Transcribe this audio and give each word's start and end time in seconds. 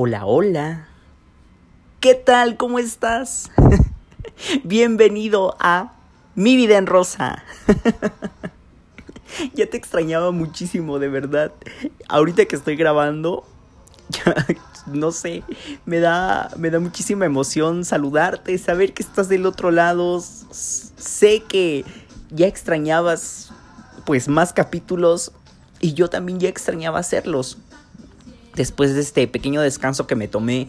Hola, 0.00 0.26
hola. 0.26 0.86
¿Qué 1.98 2.14
tal? 2.14 2.56
¿Cómo 2.56 2.78
estás? 2.78 3.50
Bienvenido 4.62 5.56
a 5.58 5.92
Mi 6.36 6.54
vida 6.54 6.78
en 6.78 6.86
rosa. 6.86 7.42
ya 9.54 9.68
te 9.68 9.76
extrañaba 9.76 10.30
muchísimo, 10.30 11.00
de 11.00 11.08
verdad. 11.08 11.52
Ahorita 12.08 12.44
que 12.44 12.54
estoy 12.54 12.76
grabando, 12.76 13.42
no 14.86 15.10
sé, 15.10 15.42
me 15.84 15.98
da, 15.98 16.48
me 16.56 16.70
da 16.70 16.78
muchísima 16.78 17.26
emoción 17.26 17.84
saludarte, 17.84 18.56
saber 18.56 18.94
que 18.94 19.02
estás 19.02 19.28
del 19.28 19.46
otro 19.46 19.72
lado. 19.72 20.20
Sé 20.20 21.42
que 21.42 21.84
ya 22.30 22.46
extrañabas 22.46 23.50
pues 24.06 24.28
más 24.28 24.52
capítulos 24.52 25.32
y 25.80 25.94
yo 25.94 26.08
también 26.08 26.38
ya 26.38 26.48
extrañaba 26.48 27.00
hacerlos. 27.00 27.58
Después 28.58 28.92
de 28.92 29.00
este 29.02 29.28
pequeño 29.28 29.60
descanso 29.60 30.08
que 30.08 30.16
me 30.16 30.26
tomé, 30.26 30.66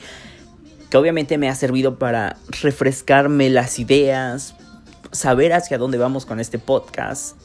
que 0.91 0.97
obviamente 0.97 1.39
me 1.39 1.49
ha 1.49 1.55
servido 1.55 1.97
para 1.97 2.37
refrescarme 2.61 3.49
las 3.49 3.79
ideas, 3.79 4.53
saber 5.11 5.53
hacia 5.53 5.79
dónde 5.79 5.97
vamos 5.97 6.27
con 6.27 6.39
este 6.39 6.59
podcast, 6.59 7.35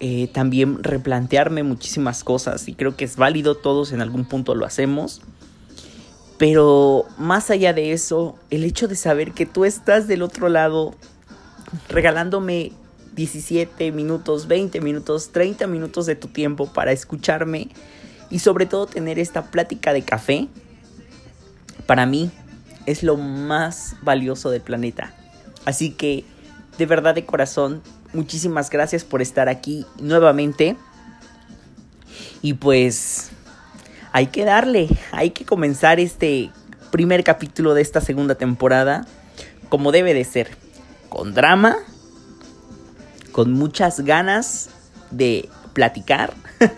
eh, 0.00 0.28
también 0.32 0.82
replantearme 0.82 1.62
muchísimas 1.62 2.24
cosas 2.24 2.66
y 2.66 2.74
creo 2.74 2.96
que 2.96 3.04
es 3.04 3.14
válido, 3.14 3.54
todos 3.54 3.92
en 3.92 4.00
algún 4.00 4.24
punto 4.24 4.56
lo 4.56 4.66
hacemos. 4.66 5.22
Pero 6.36 7.04
más 7.16 7.48
allá 7.50 7.72
de 7.72 7.92
eso, 7.92 8.34
el 8.50 8.64
hecho 8.64 8.88
de 8.88 8.96
saber 8.96 9.30
que 9.30 9.46
tú 9.46 9.64
estás 9.64 10.08
del 10.08 10.22
otro 10.22 10.48
lado 10.48 10.96
regalándome 11.88 12.72
17 13.14 13.92
minutos, 13.92 14.48
20 14.48 14.80
minutos, 14.80 15.30
30 15.30 15.68
minutos 15.68 16.04
de 16.06 16.16
tu 16.16 16.26
tiempo 16.26 16.66
para 16.66 16.90
escucharme 16.90 17.68
y 18.30 18.40
sobre 18.40 18.66
todo 18.66 18.86
tener 18.86 19.18
esta 19.18 19.46
plática 19.50 19.92
de 19.92 20.02
café, 20.02 20.48
para 21.86 22.06
mí 22.06 22.30
es 22.86 23.02
lo 23.02 23.16
más 23.16 23.96
valioso 24.02 24.50
del 24.50 24.60
planeta. 24.60 25.14
Así 25.64 25.90
que, 25.90 26.24
de 26.78 26.86
verdad 26.86 27.14
de 27.14 27.24
corazón, 27.24 27.82
muchísimas 28.12 28.70
gracias 28.70 29.04
por 29.04 29.22
estar 29.22 29.48
aquí 29.48 29.84
nuevamente. 30.00 30.76
Y 32.42 32.54
pues, 32.54 33.30
hay 34.12 34.28
que 34.28 34.44
darle, 34.44 34.88
hay 35.12 35.30
que 35.30 35.44
comenzar 35.44 36.00
este 36.00 36.50
primer 36.90 37.24
capítulo 37.24 37.74
de 37.74 37.82
esta 37.82 38.00
segunda 38.00 38.36
temporada 38.36 39.06
como 39.68 39.90
debe 39.90 40.14
de 40.14 40.24
ser, 40.24 40.56
con 41.08 41.34
drama 41.34 41.76
con 43.36 43.52
muchas 43.52 44.00
ganas 44.00 44.70
de 45.10 45.50
platicar, 45.74 46.32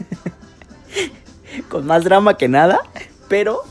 con 1.63 1.87
más 1.87 2.05
drama 2.05 2.37
que 2.37 2.49
nada, 2.49 2.81
pero 3.29 3.63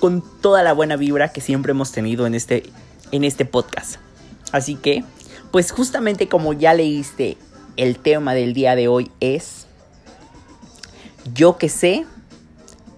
con 0.00 0.22
toda 0.40 0.62
la 0.62 0.72
buena 0.72 0.96
vibra 0.96 1.32
que 1.32 1.40
siempre 1.40 1.70
hemos 1.70 1.92
tenido 1.92 2.26
en 2.26 2.34
este, 2.34 2.64
en 3.10 3.24
este 3.24 3.44
podcast. 3.44 3.96
Así 4.50 4.74
que, 4.74 5.04
pues 5.50 5.70
justamente 5.70 6.28
como 6.28 6.52
ya 6.52 6.74
leíste, 6.74 7.36
el 7.76 7.98
tema 7.98 8.34
del 8.34 8.52
día 8.52 8.74
de 8.74 8.88
hoy 8.88 9.10
es, 9.20 9.66
yo 11.34 11.56
que 11.56 11.68
sé 11.68 12.04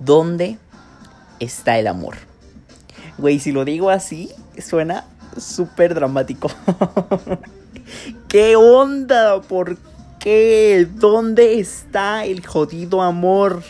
dónde 0.01 0.59
está 1.41 1.79
el 1.79 1.87
amor. 1.87 2.17
Güey, 3.19 3.39
si 3.39 3.53
lo 3.53 3.65
digo 3.65 3.91
así, 3.91 4.31
suena 4.59 5.05
súper 5.39 5.95
dramático. 5.95 6.51
¿Qué 8.29 8.57
onda? 8.57 9.41
¿Por 9.43 9.77
qué? 9.77 9.94
¿Dónde 10.25 11.61
está 11.61 12.25
el 12.25 12.47
jodido 12.47 13.03
amor? 13.03 13.63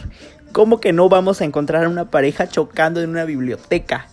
¿Cómo 0.52 0.78
que 0.78 0.92
no 0.92 1.08
vamos 1.08 1.40
a 1.40 1.44
encontrar 1.44 1.84
a 1.84 1.88
una 1.88 2.12
pareja 2.12 2.48
chocando 2.48 3.02
en 3.02 3.10
una 3.10 3.24
biblioteca? 3.24 4.06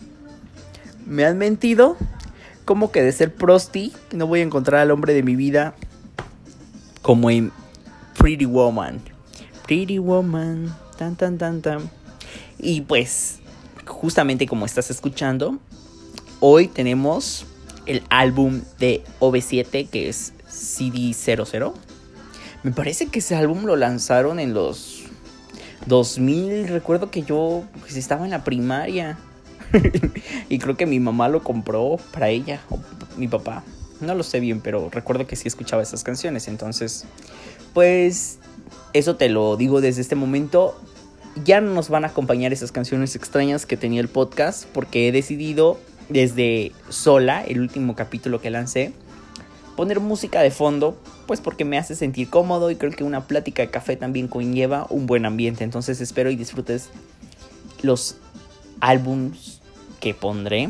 ¿Me 1.06 1.23
han 1.23 1.38
mentido? 1.38 1.98
¿Cómo 2.66 2.92
que 2.92 3.03
de 3.03 3.11
ser 3.11 3.31
prosti 3.36 3.94
no 4.11 4.25
voy 4.25 4.39
a 4.39 4.44
encontrar 4.44 4.81
al 4.81 4.89
hombre 4.89 5.14
de 5.14 5.22
mi 5.22 5.36
vida 5.36 5.76
como 7.04 7.30
en 7.30 7.52
Pretty 8.17 8.45
Woman? 8.45 9.02
Pretty 9.67 9.99
Woman, 9.99 10.76
tan 10.98 11.15
tan 11.15 11.38
tan 11.38 11.61
tan. 11.61 11.92
Y 12.58 12.82
pues, 12.82 13.38
justamente 13.86 14.48
como 14.48 14.65
estás 14.65 14.89
escuchando, 14.89 15.60
hoy 16.39 16.67
tenemos 16.67 17.45
el 17.86 18.02
álbum 18.10 18.61
de 18.80 19.04
OV7 19.20 19.88
que 19.88 20.10
es 20.10 20.33
CD00. 20.49 21.90
Me 22.64 22.72
parece 22.72 23.08
que 23.08 23.20
ese 23.20 23.36
álbum 23.36 23.66
lo 23.66 23.76
lanzaron 23.76 24.39
en 24.39 24.54
los 24.54 25.04
2000. 25.88 26.67
Recuerdo 26.67 27.10
que 27.10 27.23
yo 27.23 27.64
pues, 27.80 27.95
estaba 27.95 28.26
en 28.26 28.32
la 28.32 28.44
primaria. 28.44 29.17
y 30.49 30.60
creo 30.60 30.77
que 30.77 30.86
mi 30.86 31.00
mamá 31.00 31.27
lo 31.27 31.44
compró 31.44 31.98
para 32.11 32.30
ella, 32.30 32.61
o 32.70 32.80
mi 33.17 33.27
papá. 33.27 33.64
No 34.00 34.16
lo 34.16 34.23
sé 34.23 34.39
bien, 34.39 34.61
pero 34.61 34.89
recuerdo 34.92 35.27
que 35.27 35.36
sí 35.36 35.48
escuchaba 35.48 35.82
esas 35.82 36.04
canciones. 36.04 36.48
Entonces, 36.48 37.05
pues 37.73 38.39
eso 38.94 39.16
te 39.16 39.30
lo 39.30 39.58
digo 39.58 39.82
desde 39.82 40.02
este 40.02 40.16
momento. 40.16 40.80
Ya 41.44 41.61
no 41.61 41.73
nos 41.73 41.89
van 41.89 42.04
a 42.04 42.10
acompañar 42.10 42.52
esas 42.54 42.71
canciones 42.71 43.16
extrañas 43.16 43.66
que 43.66 43.77
tenía 43.77 44.02
el 44.02 44.10
podcast 44.10 44.66
porque 44.66 45.08
he 45.08 45.11
decidido 45.11 45.80
desde 46.10 46.73
sola, 46.89 47.42
el 47.44 47.61
último 47.61 47.95
capítulo 47.95 48.42
que 48.42 48.50
lancé, 48.50 48.94
poner 49.76 49.99
música 49.99 50.42
de 50.42 50.52
fondo, 50.52 50.98
pues 51.27 51.42
porque 51.42 51.65
me 51.65 51.77
hace 51.77 51.95
sentir 51.95 52.30
cómodo 52.30 52.71
y 52.71 52.76
creo 52.76 52.92
que 52.92 53.04
una 53.04 53.27
plática 53.27 53.61
de 53.61 53.70
café 53.70 53.95
también 53.95 54.27
conlleva 54.27 54.87
un 54.89 55.05
buen 55.05 55.26
ambiente. 55.26 55.64
Entonces 55.64 56.02
espero 56.02 56.30
y 56.30 56.36
disfrutes 56.36 56.89
los 57.82 58.17
álbums 58.80 59.61
que 59.99 60.14
pondré 60.14 60.70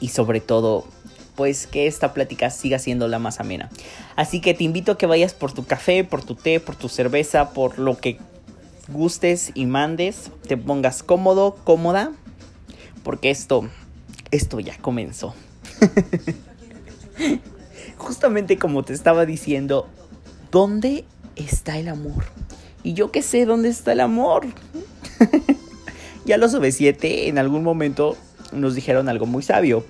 y 0.00 0.08
sobre 0.08 0.40
todo 0.40 0.84
pues 1.34 1.66
que 1.66 1.86
esta 1.86 2.12
plática 2.12 2.50
siga 2.50 2.78
siendo 2.78 3.08
la 3.08 3.18
más 3.18 3.40
amena. 3.40 3.70
Así 4.16 4.40
que 4.40 4.52
te 4.52 4.64
invito 4.64 4.92
a 4.92 4.98
que 4.98 5.06
vayas 5.06 5.32
por 5.32 5.52
tu 5.52 5.64
café, 5.64 6.04
por 6.04 6.22
tu 6.22 6.34
té, 6.34 6.60
por 6.60 6.76
tu 6.76 6.88
cerveza, 6.88 7.50
por 7.50 7.78
lo 7.78 7.98
que 7.98 8.18
gustes 8.88 9.52
y 9.54 9.66
mandes, 9.66 10.30
te 10.46 10.56
pongas 10.56 11.02
cómodo, 11.02 11.56
cómoda, 11.64 12.12
porque 13.02 13.30
esto 13.30 13.70
esto 14.30 14.60
ya 14.60 14.76
comenzó. 14.78 15.34
Justamente 17.98 18.58
como 18.58 18.82
te 18.82 18.92
estaba 18.92 19.26
diciendo, 19.26 19.88
¿dónde 20.50 21.04
está 21.36 21.78
el 21.78 21.88
amor? 21.88 22.24
Y 22.82 22.94
yo 22.94 23.10
que 23.10 23.22
sé 23.22 23.46
dónde 23.46 23.68
está 23.68 23.92
el 23.92 24.00
amor. 24.00 24.46
ya 26.24 26.38
los 26.38 26.54
OV7 26.54 27.28
en 27.28 27.38
algún 27.38 27.62
momento 27.62 28.16
nos 28.52 28.74
dijeron 28.74 29.08
algo 29.08 29.26
muy 29.26 29.42
sabio, 29.42 29.84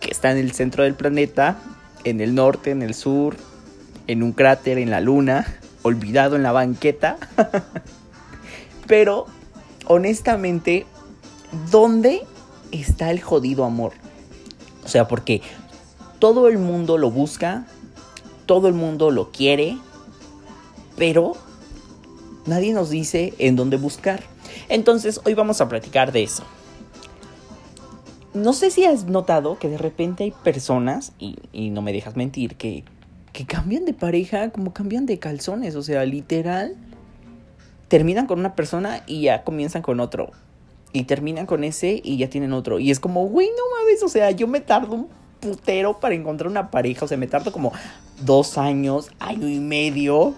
que 0.00 0.10
está 0.10 0.30
en 0.30 0.38
el 0.38 0.52
centro 0.52 0.84
del 0.84 0.94
planeta, 0.94 1.58
en 2.04 2.20
el 2.20 2.34
norte, 2.34 2.70
en 2.70 2.82
el 2.82 2.94
sur, 2.94 3.36
en 4.06 4.22
un 4.22 4.32
cráter, 4.32 4.78
en 4.78 4.90
la 4.90 5.00
luna, 5.00 5.58
olvidado 5.82 6.36
en 6.36 6.42
la 6.42 6.52
banqueta. 6.52 7.16
Pero, 8.86 9.26
honestamente, 9.86 10.86
¿dónde 11.70 12.22
está 12.72 13.10
el 13.10 13.20
jodido 13.20 13.64
amor. 13.64 13.92
O 14.84 14.88
sea, 14.88 15.08
porque 15.08 15.42
todo 16.18 16.48
el 16.48 16.58
mundo 16.58 16.98
lo 16.98 17.10
busca, 17.10 17.66
todo 18.46 18.68
el 18.68 18.74
mundo 18.74 19.10
lo 19.10 19.30
quiere, 19.30 19.76
pero 20.96 21.36
nadie 22.46 22.72
nos 22.72 22.90
dice 22.90 23.34
en 23.38 23.56
dónde 23.56 23.76
buscar. 23.76 24.22
Entonces, 24.68 25.20
hoy 25.24 25.34
vamos 25.34 25.60
a 25.60 25.68
platicar 25.68 26.12
de 26.12 26.22
eso. 26.22 26.44
No 28.34 28.52
sé 28.52 28.70
si 28.70 28.84
has 28.84 29.06
notado 29.06 29.58
que 29.58 29.68
de 29.68 29.78
repente 29.78 30.24
hay 30.24 30.30
personas, 30.30 31.12
y, 31.18 31.70
no 31.70 31.82
me 31.82 31.92
dejas 31.92 32.16
mentir, 32.16 32.56
que, 32.56 32.84
que 33.32 33.46
cambian 33.46 33.84
de 33.84 33.94
pareja 33.94 34.50
como 34.50 34.72
cambian 34.72 35.06
de 35.06 35.18
calzones. 35.18 35.74
O 35.74 35.82
sea, 35.82 36.04
literal, 36.04 36.76
terminan 37.88 38.26
con 38.26 38.38
una 38.38 38.54
persona 38.54 39.02
y 39.06 39.22
ya 39.22 39.42
comienzan 39.44 39.82
con 39.82 40.00
otro 40.00 40.30
y 40.92 41.04
terminan 41.04 41.46
con 41.46 41.64
ese 41.64 42.00
y 42.02 42.16
ya 42.16 42.30
tienen 42.30 42.52
otro. 42.52 42.78
Y 42.78 42.90
es 42.90 43.00
como, 43.00 43.26
güey, 43.26 43.48
no 43.48 43.78
mames, 43.78 44.02
o 44.02 44.08
sea, 44.08 44.30
yo 44.30 44.46
me 44.46 44.60
tardo 44.60 45.08
putero 45.46 46.00
para 46.00 46.14
encontrar 46.14 46.50
una 46.50 46.70
pareja, 46.70 47.04
o 47.04 47.08
sea, 47.08 47.16
me 47.16 47.26
tardo 47.26 47.52
como 47.52 47.72
dos 48.20 48.58
años, 48.58 49.10
año 49.20 49.48
y 49.48 49.60
medio. 49.60 50.34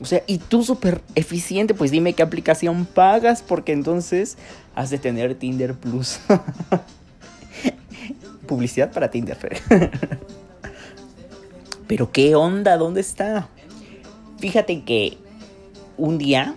O 0.00 0.04
sea, 0.04 0.22
y 0.26 0.38
tú 0.38 0.62
súper 0.62 1.00
eficiente, 1.14 1.74
pues 1.74 1.90
dime 1.90 2.12
qué 2.12 2.22
aplicación 2.22 2.86
pagas, 2.86 3.42
porque 3.42 3.72
entonces 3.72 4.36
has 4.74 4.90
de 4.90 4.98
tener 4.98 5.34
Tinder 5.34 5.74
Plus. 5.74 6.20
Publicidad 8.46 8.92
para 8.92 9.10
Tinder. 9.10 9.38
Pero 11.86 12.10
qué 12.10 12.34
onda, 12.34 12.76
¿dónde 12.76 13.00
está? 13.00 13.48
Fíjate 14.38 14.82
que 14.82 15.18
un 15.96 16.18
día 16.18 16.54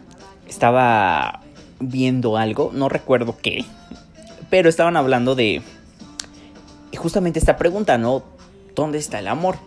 estaba 0.47 1.41
viendo 1.79 2.37
algo, 2.37 2.71
no 2.73 2.89
recuerdo 2.89 3.37
qué, 3.41 3.65
pero 4.49 4.69
estaban 4.69 4.95
hablando 4.95 5.35
de 5.35 5.61
justamente 6.95 7.39
esta 7.39 7.57
pregunta, 7.57 7.97
¿no? 7.97 8.23
¿Dónde 8.75 8.97
está 8.97 9.19
el 9.19 9.27
amor? 9.27 9.57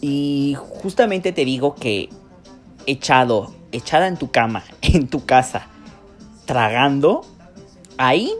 Y 0.00 0.56
justamente 0.82 1.32
te 1.32 1.44
digo 1.44 1.74
que 1.74 2.08
echado, 2.86 3.52
echada 3.72 4.08
en 4.08 4.16
tu 4.16 4.30
cama, 4.30 4.64
en 4.82 5.08
tu 5.08 5.24
casa, 5.24 5.66
tragando, 6.46 7.24
ahí, 7.98 8.32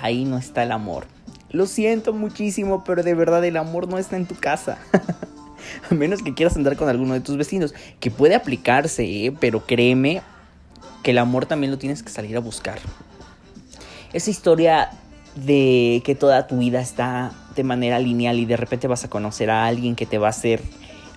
ahí 0.00 0.24
no 0.24 0.38
está 0.38 0.62
el 0.62 0.72
amor. 0.72 1.06
Lo 1.50 1.66
siento 1.66 2.12
muchísimo, 2.12 2.84
pero 2.84 3.02
de 3.02 3.14
verdad 3.14 3.44
el 3.44 3.56
amor 3.56 3.88
no 3.88 3.98
está 3.98 4.16
en 4.16 4.26
tu 4.26 4.34
casa. 4.34 4.78
A 5.90 5.94
menos 5.94 6.22
que 6.22 6.34
quieras 6.34 6.56
andar 6.56 6.76
con 6.76 6.88
alguno 6.88 7.14
de 7.14 7.20
tus 7.20 7.36
vecinos, 7.36 7.74
que 8.00 8.10
puede 8.10 8.34
aplicarse, 8.34 9.04
¿eh? 9.04 9.34
pero 9.38 9.66
créeme 9.66 10.22
que 11.02 11.12
el 11.12 11.18
amor 11.18 11.46
también 11.46 11.70
lo 11.70 11.78
tienes 11.78 12.02
que 12.02 12.10
salir 12.10 12.36
a 12.36 12.40
buscar. 12.40 12.78
Esa 14.12 14.30
historia 14.30 14.90
de 15.44 16.02
que 16.04 16.14
toda 16.14 16.46
tu 16.46 16.58
vida 16.58 16.80
está 16.80 17.32
de 17.54 17.64
manera 17.64 17.98
lineal 17.98 18.38
y 18.38 18.46
de 18.46 18.56
repente 18.56 18.86
vas 18.86 19.04
a 19.04 19.10
conocer 19.10 19.50
a 19.50 19.66
alguien 19.66 19.94
que 19.96 20.06
te 20.06 20.18
va 20.18 20.28
a 20.28 20.30
hacer 20.30 20.62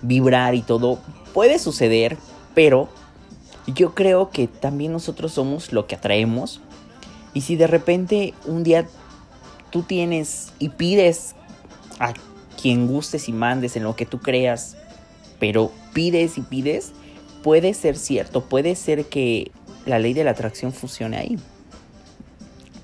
vibrar 0.02 0.54
y 0.54 0.62
todo, 0.62 0.98
puede 1.32 1.58
suceder, 1.58 2.16
pero 2.54 2.88
yo 3.66 3.94
creo 3.94 4.30
que 4.30 4.48
también 4.48 4.92
nosotros 4.92 5.32
somos 5.32 5.72
lo 5.72 5.86
que 5.86 5.94
atraemos. 5.94 6.60
Y 7.34 7.42
si 7.42 7.56
de 7.56 7.66
repente 7.66 8.34
un 8.44 8.64
día 8.64 8.86
tú 9.70 9.82
tienes 9.82 10.52
y 10.58 10.70
pides 10.70 11.34
a 11.98 12.12
quien 12.60 12.86
gustes 12.86 13.28
y 13.28 13.32
mandes 13.32 13.76
en 13.76 13.84
lo 13.84 13.96
que 13.96 14.06
tú 14.06 14.18
creas, 14.18 14.76
pero 15.38 15.70
pides 15.92 16.38
y 16.38 16.42
pides, 16.42 16.92
puede 17.42 17.74
ser 17.74 17.96
cierto, 17.96 18.44
puede 18.44 18.74
ser 18.74 19.06
que 19.06 19.50
la 19.86 19.98
ley 19.98 20.12
de 20.12 20.24
la 20.24 20.32
atracción 20.32 20.72
funcione 20.72 21.16
ahí. 21.16 21.38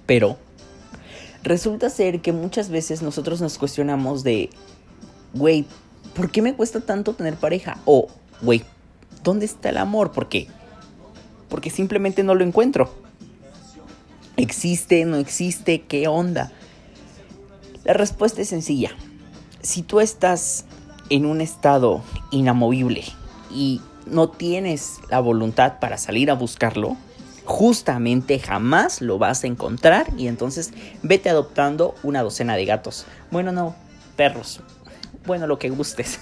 Pero 0.07 0.39
resulta 1.43 1.91
ser 1.91 2.21
que 2.21 2.33
muchas 2.33 2.69
veces 2.69 3.03
nosotros 3.03 3.41
nos 3.41 3.59
cuestionamos 3.59 4.25
de, 4.25 4.51
güey, 5.35 5.67
¿por 6.15 6.31
qué 6.31 6.43
me 6.43 6.55
cuesta 6.55 6.81
tanto 6.81 7.15
tener 7.15 7.37
pareja? 7.37 7.79
O, 7.85 8.09
güey, 8.43 8.65
¿dónde 9.23 9.47
está 9.47 9.71
el 9.71 9.79
amor? 9.79 10.13
¿Por 10.13 10.29
qué? 10.29 10.49
Porque 11.49 11.71
simplemente 11.71 12.23
no 12.23 12.35
lo 12.35 12.45
encuentro. 12.45 12.93
¿Existe? 14.37 15.05
¿No 15.05 15.17
existe? 15.17 15.83
¿Qué 15.83 16.07
onda? 16.07 16.53
La 17.85 17.93
respuesta 17.93 18.43
es 18.43 18.49
sencilla. 18.49 18.91
Si 19.63 19.83
tú 19.83 20.01
estás 20.01 20.65
en 21.11 21.27
un 21.27 21.41
estado 21.41 22.03
inamovible 22.31 23.03
y 23.51 23.81
no 24.07 24.29
tienes 24.29 24.99
la 25.11 25.21
voluntad 25.21 25.79
para 25.81 25.99
salir 25.99 26.31
a 26.31 26.35
buscarlo, 26.35 26.97
justamente 27.49 28.39
jamás 28.39 29.01
lo 29.01 29.19
vas 29.19 29.43
a 29.43 29.47
encontrar 29.47 30.07
y 30.19 30.29
entonces 30.29 30.71
vete 31.03 31.31
adoptando 31.31 31.95
una 32.03 32.23
docena 32.23 32.57
de 32.57 32.67
gatos. 32.67 33.07
Bueno, 33.31 33.53
no, 33.53 33.75
perros. 34.17 34.61
Bueno, 35.25 35.47
lo 35.47 35.59
que 35.59 35.71
gustes. 35.71 36.21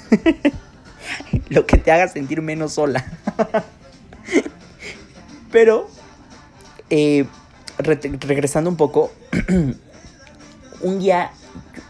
lo 1.49 1.67
que 1.67 1.79
te 1.79 1.91
haga 1.91 2.07
sentir 2.07 2.43
menos 2.43 2.75
sola. 2.75 3.05
Pero, 5.51 5.89
eh, 6.91 7.27
regresando 7.77 8.71
un 8.71 8.77
poco, 8.77 9.11
un 10.81 11.01
día 11.01 11.33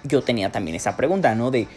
yo 0.04 0.22
tenía 0.22 0.50
también 0.50 0.76
esa 0.76 0.96
pregunta, 0.96 1.34
¿no? 1.34 1.50
De, 1.50 1.68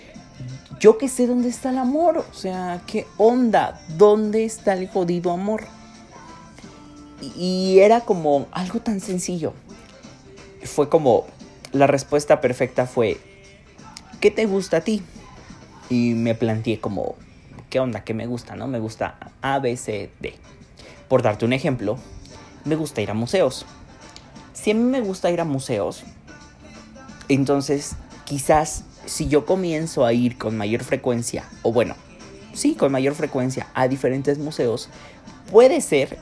yo 0.80 0.98
que 0.98 1.10
sé 1.10 1.28
dónde 1.28 1.50
está 1.50 1.72
el 1.72 1.78
amor, 1.78 2.20
o 2.20 2.34
sea, 2.34 2.80
¿qué 2.88 3.06
onda? 3.18 3.82
¿Dónde 3.98 4.46
está 4.46 4.72
el 4.76 4.88
jodido 4.88 5.32
amor? 5.32 5.66
Y 7.22 7.80
era 7.80 8.02
como 8.02 8.48
algo 8.52 8.80
tan 8.80 9.00
sencillo. 9.02 9.54
Fue 10.64 10.90
como, 10.90 11.26
la 11.72 11.88
respuesta 11.88 12.42
perfecta 12.42 12.86
fue, 12.86 13.18
¿qué 14.20 14.32
te 14.32 14.46
gusta 14.46 14.78
a 14.78 14.82
ti? 14.82 15.02
Y 15.90 16.14
me 16.14 16.36
planteé 16.36 16.80
como, 16.80 17.16
¿qué 17.70 17.80
onda? 17.80 18.04
¿Qué 18.04 18.14
me 18.14 18.28
gusta? 18.28 18.56
¿No? 18.56 18.68
Me 18.68 18.80
gusta 18.80 19.18
A, 19.42 19.60
B, 19.60 19.76
C, 19.78 20.12
D. 20.20 20.36
Por 21.08 21.22
darte 21.22 21.46
un 21.46 21.54
ejemplo, 21.54 21.98
me 22.66 22.76
gusta 22.76 23.02
ir 23.02 23.12
a 23.12 23.14
museos. 23.14 23.66
Si 24.54 24.72
a 24.72 24.74
mí 24.76 24.84
me 24.84 25.02
gusta 25.02 25.32
ir 25.32 25.42
a 25.42 25.46
museos, 25.46 26.04
entonces 27.30 27.96
quizás 28.26 28.84
si 29.06 29.28
yo 29.28 29.46
comienzo 29.46 30.06
a 30.06 30.14
ir 30.14 30.38
con 30.38 30.58
mayor 30.58 30.84
frecuencia, 30.84 31.46
o 31.64 31.72
bueno, 31.72 31.96
sí, 32.54 32.76
con 32.76 32.92
mayor 32.92 33.16
frecuencia 33.16 33.68
a 33.74 33.88
diferentes 33.88 34.38
museos, 34.38 34.90
puede 35.52 35.82
ser 35.82 36.18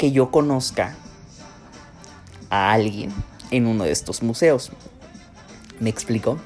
que 0.00 0.12
yo 0.12 0.30
conozca 0.30 0.96
a 2.48 2.72
alguien 2.72 3.12
en 3.50 3.66
uno 3.66 3.84
de 3.84 3.90
estos 3.90 4.22
museos. 4.22 4.72
¿Me 5.78 5.90
explico? 5.90 6.38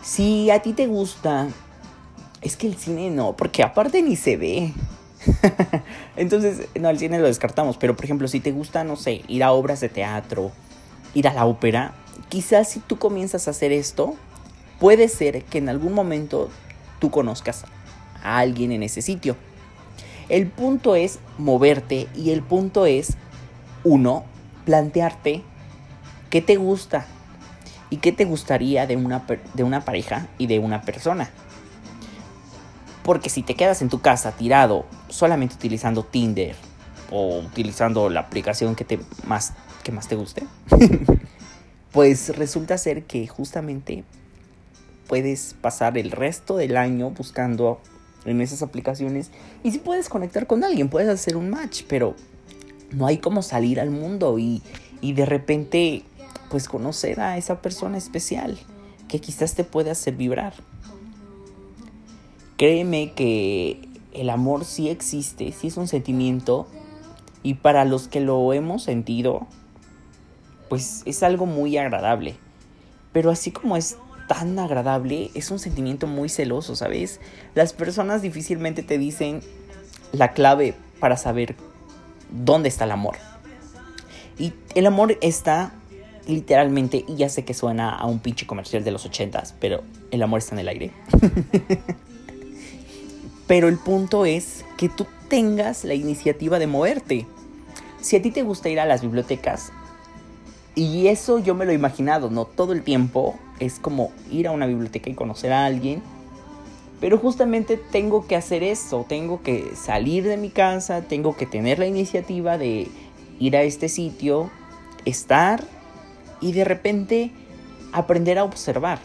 Si 0.00 0.48
a 0.52 0.62
ti 0.62 0.74
te 0.74 0.86
gusta, 0.86 1.48
es 2.40 2.56
que 2.56 2.68
el 2.68 2.76
cine 2.76 3.10
no, 3.10 3.32
porque 3.32 3.64
aparte 3.64 4.00
ni 4.00 4.14
se 4.14 4.36
ve. 4.36 4.72
Entonces, 6.16 6.68
no, 6.78 6.88
el 6.88 7.00
cine 7.00 7.18
lo 7.18 7.26
descartamos, 7.26 7.78
pero 7.78 7.96
por 7.96 8.04
ejemplo, 8.04 8.28
si 8.28 8.38
te 8.38 8.52
gusta, 8.52 8.84
no 8.84 8.94
sé, 8.94 9.22
ir 9.26 9.42
a 9.42 9.50
obras 9.50 9.80
de 9.80 9.88
teatro, 9.88 10.52
ir 11.14 11.26
a 11.26 11.34
la 11.34 11.46
ópera, 11.46 11.94
quizás 12.28 12.68
si 12.68 12.78
tú 12.78 12.96
comienzas 12.96 13.48
a 13.48 13.50
hacer 13.50 13.72
esto, 13.72 14.14
puede 14.78 15.08
ser 15.08 15.42
que 15.42 15.58
en 15.58 15.68
algún 15.68 15.94
momento 15.94 16.48
tú 17.00 17.10
conozcas 17.10 17.64
a 18.22 18.38
alguien 18.38 18.70
en 18.70 18.84
ese 18.84 19.02
sitio. 19.02 19.34
El 20.28 20.46
punto 20.46 20.96
es 20.96 21.18
moverte 21.38 22.08
y 22.14 22.30
el 22.30 22.42
punto 22.42 22.86
es, 22.86 23.16
uno, 23.82 24.24
plantearte 24.64 25.42
qué 26.30 26.40
te 26.40 26.56
gusta 26.56 27.06
y 27.90 27.98
qué 27.98 28.12
te 28.12 28.24
gustaría 28.24 28.86
de 28.86 28.96
una, 28.96 29.24
de 29.54 29.62
una 29.62 29.84
pareja 29.84 30.26
y 30.38 30.46
de 30.46 30.58
una 30.58 30.82
persona. 30.82 31.30
Porque 33.02 33.28
si 33.28 33.42
te 33.42 33.54
quedas 33.54 33.82
en 33.82 33.90
tu 33.90 34.00
casa 34.00 34.32
tirado 34.32 34.86
solamente 35.08 35.54
utilizando 35.56 36.04
Tinder 36.04 36.56
o 37.10 37.38
utilizando 37.38 38.08
la 38.08 38.20
aplicación 38.20 38.74
que, 38.74 38.84
te 38.84 38.98
más, 39.26 39.52
que 39.82 39.92
más 39.92 40.08
te 40.08 40.16
guste, 40.16 40.44
pues 41.92 42.36
resulta 42.36 42.78
ser 42.78 43.04
que 43.04 43.26
justamente 43.26 44.04
puedes 45.06 45.54
pasar 45.60 45.98
el 45.98 46.10
resto 46.10 46.56
del 46.56 46.78
año 46.78 47.10
buscando 47.10 47.78
en 48.24 48.40
esas 48.40 48.62
aplicaciones 48.62 49.30
y 49.62 49.70
si 49.70 49.78
puedes 49.78 50.08
conectar 50.08 50.46
con 50.46 50.64
alguien, 50.64 50.88
puedes 50.88 51.08
hacer 51.08 51.36
un 51.36 51.50
match, 51.50 51.82
pero 51.88 52.14
no 52.92 53.06
hay 53.06 53.18
como 53.18 53.42
salir 53.42 53.80
al 53.80 53.90
mundo 53.90 54.38
y, 54.38 54.62
y 55.00 55.12
de 55.12 55.26
repente 55.26 56.04
pues 56.50 56.68
conocer 56.68 57.20
a 57.20 57.36
esa 57.36 57.60
persona 57.60 57.98
especial 57.98 58.58
que 59.08 59.20
quizás 59.20 59.54
te 59.54 59.64
puede 59.64 59.90
hacer 59.90 60.14
vibrar. 60.14 60.54
Créeme 62.56 63.12
que 63.12 63.88
el 64.12 64.30
amor 64.30 64.64
sí 64.64 64.88
existe, 64.88 65.52
sí 65.52 65.66
es 65.66 65.76
un 65.76 65.88
sentimiento 65.88 66.66
y 67.42 67.54
para 67.54 67.84
los 67.84 68.08
que 68.08 68.20
lo 68.20 68.52
hemos 68.52 68.82
sentido, 68.82 69.46
pues 70.68 71.02
es 71.04 71.22
algo 71.22 71.46
muy 71.46 71.76
agradable. 71.76 72.36
Pero 73.12 73.30
así 73.30 73.50
como 73.50 73.76
es 73.76 73.96
tan 74.28 74.58
agradable, 74.58 75.30
es 75.34 75.50
un 75.50 75.58
sentimiento 75.58 76.06
muy 76.06 76.28
celoso, 76.28 76.76
¿sabes? 76.76 77.20
Las 77.54 77.72
personas 77.72 78.22
difícilmente 78.22 78.82
te 78.82 78.98
dicen 78.98 79.40
la 80.12 80.32
clave 80.32 80.74
para 81.00 81.16
saber 81.16 81.56
dónde 82.30 82.68
está 82.68 82.84
el 82.84 82.92
amor. 82.92 83.16
Y 84.38 84.52
el 84.74 84.86
amor 84.86 85.18
está 85.20 85.72
literalmente, 86.26 87.04
y 87.06 87.16
ya 87.16 87.28
sé 87.28 87.44
que 87.44 87.54
suena 87.54 87.90
a 87.90 88.06
un 88.06 88.18
pinche 88.18 88.46
comercial 88.46 88.82
de 88.82 88.90
los 88.90 89.04
ochentas, 89.04 89.54
pero 89.60 89.82
el 90.10 90.22
amor 90.22 90.38
está 90.38 90.54
en 90.54 90.60
el 90.60 90.68
aire. 90.68 90.90
pero 93.46 93.68
el 93.68 93.78
punto 93.78 94.24
es 94.24 94.64
que 94.76 94.88
tú 94.88 95.06
tengas 95.28 95.84
la 95.84 95.94
iniciativa 95.94 96.58
de 96.58 96.66
moverte. 96.66 97.26
Si 98.00 98.16
a 98.16 98.22
ti 98.22 98.30
te 98.30 98.42
gusta 98.42 98.68
ir 98.68 98.80
a 98.80 98.86
las 98.86 99.02
bibliotecas, 99.02 99.72
y 100.74 101.06
eso 101.08 101.38
yo 101.38 101.54
me 101.54 101.64
lo 101.64 101.70
he 101.70 101.74
imaginado, 101.74 102.30
¿no? 102.30 102.44
Todo 102.44 102.72
el 102.72 102.82
tiempo 102.82 103.38
es 103.60 103.78
como 103.78 104.10
ir 104.30 104.48
a 104.48 104.50
una 104.50 104.66
biblioteca 104.66 105.08
y 105.08 105.14
conocer 105.14 105.52
a 105.52 105.64
alguien. 105.66 106.02
Pero 107.00 107.18
justamente 107.18 107.76
tengo 107.76 108.26
que 108.26 108.34
hacer 108.34 108.62
eso, 108.62 109.04
tengo 109.08 109.42
que 109.42 109.72
salir 109.76 110.24
de 110.24 110.36
mi 110.36 110.50
casa, 110.50 111.02
tengo 111.02 111.36
que 111.36 111.46
tener 111.46 111.78
la 111.78 111.86
iniciativa 111.86 112.56
de 112.56 112.88
ir 113.38 113.56
a 113.56 113.62
este 113.62 113.88
sitio, 113.88 114.50
estar 115.04 115.62
y 116.40 116.52
de 116.52 116.64
repente 116.64 117.30
aprender 117.92 118.38
a 118.38 118.44
observar. 118.44 118.98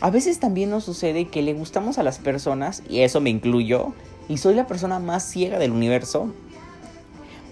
A 0.00 0.10
veces 0.10 0.38
también 0.38 0.70
nos 0.70 0.84
sucede 0.84 1.28
que 1.28 1.42
le 1.42 1.52
gustamos 1.52 1.98
a 1.98 2.02
las 2.02 2.18
personas, 2.18 2.82
y 2.88 3.00
eso 3.00 3.20
me 3.20 3.30
incluyo, 3.30 3.92
y 4.28 4.38
soy 4.38 4.54
la 4.54 4.66
persona 4.66 4.98
más 4.98 5.28
ciega 5.28 5.58
del 5.58 5.72
universo, 5.72 6.32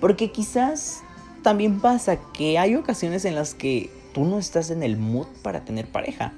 porque 0.01 0.31
quizás 0.31 1.03
también 1.49 1.81
pasa 1.81 2.19
que 2.35 2.59
hay 2.59 2.75
ocasiones 2.75 3.25
en 3.25 3.35
las 3.35 3.55
que 3.55 3.89
tú 4.13 4.27
no 4.27 4.39
estás 4.39 4.69
en 4.69 4.83
el 4.83 4.99
mood 4.99 5.29
para 5.41 5.65
tener 5.65 5.87
pareja. 5.87 6.35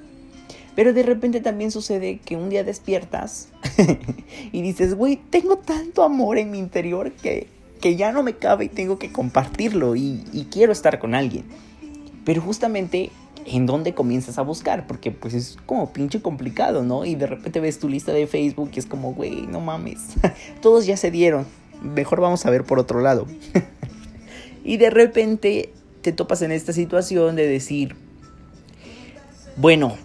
Pero 0.73 0.93
de 0.93 1.03
repente 1.03 1.41
también 1.41 1.69
sucede 1.69 2.19
que 2.19 2.37
un 2.37 2.47
día 2.47 2.63
despiertas 2.63 3.49
y 4.53 4.61
dices, 4.61 4.93
güey, 4.93 5.17
tengo 5.17 5.57
tanto 5.57 6.03
amor 6.03 6.37
en 6.37 6.49
mi 6.49 6.59
interior 6.59 7.11
que, 7.11 7.47
que 7.81 7.97
ya 7.97 8.13
no 8.13 8.23
me 8.23 8.37
cabe 8.37 8.63
y 8.63 8.69
tengo 8.69 8.99
que 8.99 9.11
compartirlo 9.11 9.97
y, 9.97 10.47
quiero 10.49 10.71
estar 10.71 10.97
con 10.97 11.13
alguien. 11.13 11.43
Pero 12.23 12.41
justamente 12.41 13.11
en 13.45 13.65
dónde 13.65 13.93
comienzas 13.93 14.37
a 14.37 14.43
buscar, 14.43 14.87
porque 14.87 15.11
pues 15.11 15.33
es 15.33 15.57
como 15.65 15.91
pinche 15.91 16.21
complicado, 16.21 16.83
¿no? 16.83 17.03
Y 17.03 17.15
de 17.15 17.27
repente 17.27 17.59
ves 17.59 17.79
tu 17.79 17.89
lista 17.89 18.13
de 18.13 18.27
Facebook 18.27 18.71
y 18.75 18.79
es 18.79 18.85
como, 18.85 19.13
güey, 19.13 19.45
no 19.45 19.59
mames, 19.59 20.15
todos 20.61 20.85
ya 20.85 20.95
se 20.95 21.11
dieron, 21.11 21.45
mejor 21.81 22.21
vamos 22.21 22.45
a 22.45 22.49
ver 22.49 22.63
por 22.63 22.79
otro 22.79 23.01
lado. 23.01 23.27
y 24.63 24.77
de 24.77 24.89
repente 24.89 25.73
te 26.01 26.11
topas 26.11 26.41
en 26.41 26.51
esta 26.51 26.73
situación 26.73 27.35
de 27.35 27.47
decir, 27.47 27.95
bueno, 29.57 29.95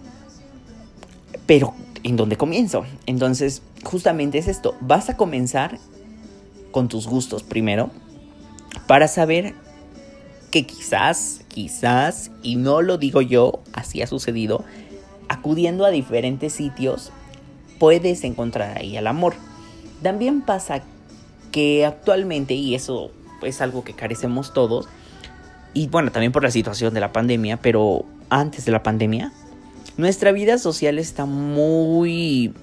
pero 1.45 1.73
¿en 2.03 2.15
dónde 2.15 2.37
comienzo? 2.37 2.85
Entonces, 3.05 3.61
justamente 3.83 4.37
es 4.37 4.47
esto, 4.47 4.75
vas 4.81 5.09
a 5.09 5.17
comenzar 5.17 5.79
con 6.71 6.87
tus 6.87 7.07
gustos 7.07 7.43
primero 7.43 7.89
para 8.87 9.07
saber 9.07 9.53
que 10.51 10.65
quizás, 10.65 11.41
quizás, 11.47 12.31
y 12.43 12.55
no 12.55 12.81
lo 12.81 12.97
digo 12.97 13.21
yo, 13.21 13.61
así 13.73 14.01
ha 14.01 14.07
sucedido, 14.07 14.63
acudiendo 15.27 15.85
a 15.85 15.89
diferentes 15.89 16.53
sitios 16.53 17.11
puedes 17.79 18.23
encontrar 18.23 18.77
ahí 18.77 18.97
el 18.97 19.07
amor. 19.07 19.33
También 20.01 20.41
pasa 20.41 20.83
que 21.51 21.85
actualmente, 21.85 22.53
y 22.53 22.75
eso 22.75 23.11
es 23.43 23.61
algo 23.61 23.83
que 23.83 23.93
carecemos 23.93 24.53
todos, 24.53 24.87
y 25.73 25.87
bueno, 25.87 26.11
también 26.11 26.31
por 26.31 26.43
la 26.43 26.51
situación 26.51 26.93
de 26.93 26.99
la 26.99 27.11
pandemia, 27.11 27.57
pero 27.57 28.03
antes 28.29 28.65
de 28.65 28.71
la 28.71 28.83
pandemia, 28.83 29.31
nuestra 29.97 30.31
vida 30.31 30.57
social 30.57 30.99
está 30.99 31.25
muy, 31.25 32.53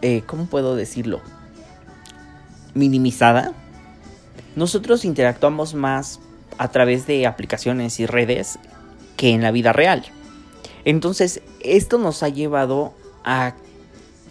eh, 0.00 0.22
¿cómo 0.26 0.46
puedo 0.46 0.76
decirlo? 0.76 1.20
Minimizada. 2.74 3.52
Nosotros 4.54 5.04
interactuamos 5.04 5.74
más 5.74 6.20
a 6.58 6.68
través 6.68 7.06
de 7.06 7.26
aplicaciones 7.26 7.98
y 7.98 8.06
redes 8.06 8.58
que 9.16 9.30
en 9.30 9.42
la 9.42 9.50
vida 9.50 9.72
real. 9.72 10.04
Entonces, 10.84 11.42
esto 11.60 11.98
nos 11.98 12.22
ha 12.22 12.28
llevado 12.28 12.92
a 13.24 13.54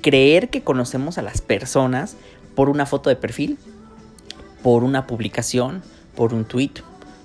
creer 0.01 0.49
que 0.49 0.63
conocemos 0.63 1.17
a 1.17 1.21
las 1.21 1.41
personas 1.41 2.15
por 2.55 2.69
una 2.69 2.85
foto 2.85 3.09
de 3.09 3.15
perfil, 3.15 3.57
por 4.63 4.83
una 4.83 5.07
publicación, 5.07 5.81
por 6.15 6.33
un 6.33 6.45
tweet, 6.45 6.71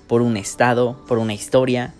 por 0.07 0.21
un 0.21 0.37
estado, 0.37 1.03
por 1.07 1.17
una 1.17 1.33
historia. 1.33 1.93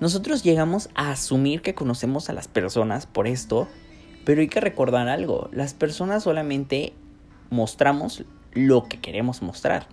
Nosotros 0.00 0.42
llegamos 0.42 0.90
a 0.94 1.12
asumir 1.12 1.62
que 1.62 1.74
conocemos 1.74 2.28
a 2.28 2.32
las 2.32 2.48
personas 2.48 3.06
por 3.06 3.26
esto, 3.26 3.68
pero 4.24 4.40
hay 4.40 4.48
que 4.48 4.60
recordar 4.60 5.08
algo, 5.08 5.48
las 5.52 5.74
personas 5.74 6.22
solamente 6.22 6.92
mostramos 7.50 8.24
lo 8.52 8.88
que 8.88 9.00
queremos 9.00 9.42
mostrar. 9.42 9.86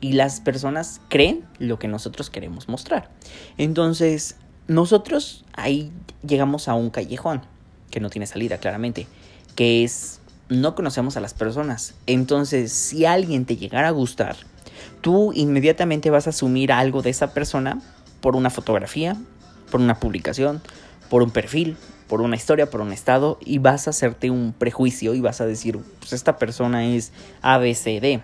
Y 0.00 0.12
las 0.12 0.40
personas 0.40 1.00
creen 1.08 1.44
lo 1.58 1.78
que 1.78 1.88
nosotros 1.88 2.28
queremos 2.28 2.68
mostrar. 2.68 3.10
Entonces, 3.56 4.36
nosotros 4.68 5.44
ahí 5.54 5.90
llegamos 6.26 6.68
a 6.68 6.74
un 6.74 6.90
callejón 6.90 7.42
que 7.90 8.00
no 8.00 8.10
tiene 8.10 8.26
salida 8.26 8.58
claramente, 8.58 9.06
que 9.54 9.84
es 9.84 10.20
no 10.48 10.74
conocemos 10.74 11.16
a 11.16 11.20
las 11.20 11.34
personas. 11.34 11.94
Entonces, 12.06 12.72
si 12.72 13.04
alguien 13.04 13.44
te 13.44 13.56
llegara 13.56 13.88
a 13.88 13.92
gustar, 13.92 14.36
tú 15.00 15.32
inmediatamente 15.34 16.10
vas 16.10 16.26
a 16.26 16.30
asumir 16.30 16.72
algo 16.72 17.02
de 17.02 17.10
esa 17.10 17.32
persona 17.32 17.80
por 18.20 18.36
una 18.36 18.50
fotografía, 18.50 19.16
por 19.70 19.80
una 19.80 19.98
publicación, 19.98 20.62
por 21.10 21.22
un 21.22 21.30
perfil, 21.30 21.76
por 22.08 22.20
una 22.20 22.36
historia, 22.36 22.70
por 22.70 22.80
un 22.80 22.92
estado, 22.92 23.38
y 23.44 23.58
vas 23.58 23.86
a 23.86 23.90
hacerte 23.90 24.30
un 24.30 24.52
prejuicio 24.52 25.14
y 25.14 25.20
vas 25.20 25.40
a 25.40 25.46
decir, 25.46 25.78
pues 25.98 26.12
esta 26.12 26.38
persona 26.38 26.86
es 26.86 27.12
ABCD. 27.42 28.20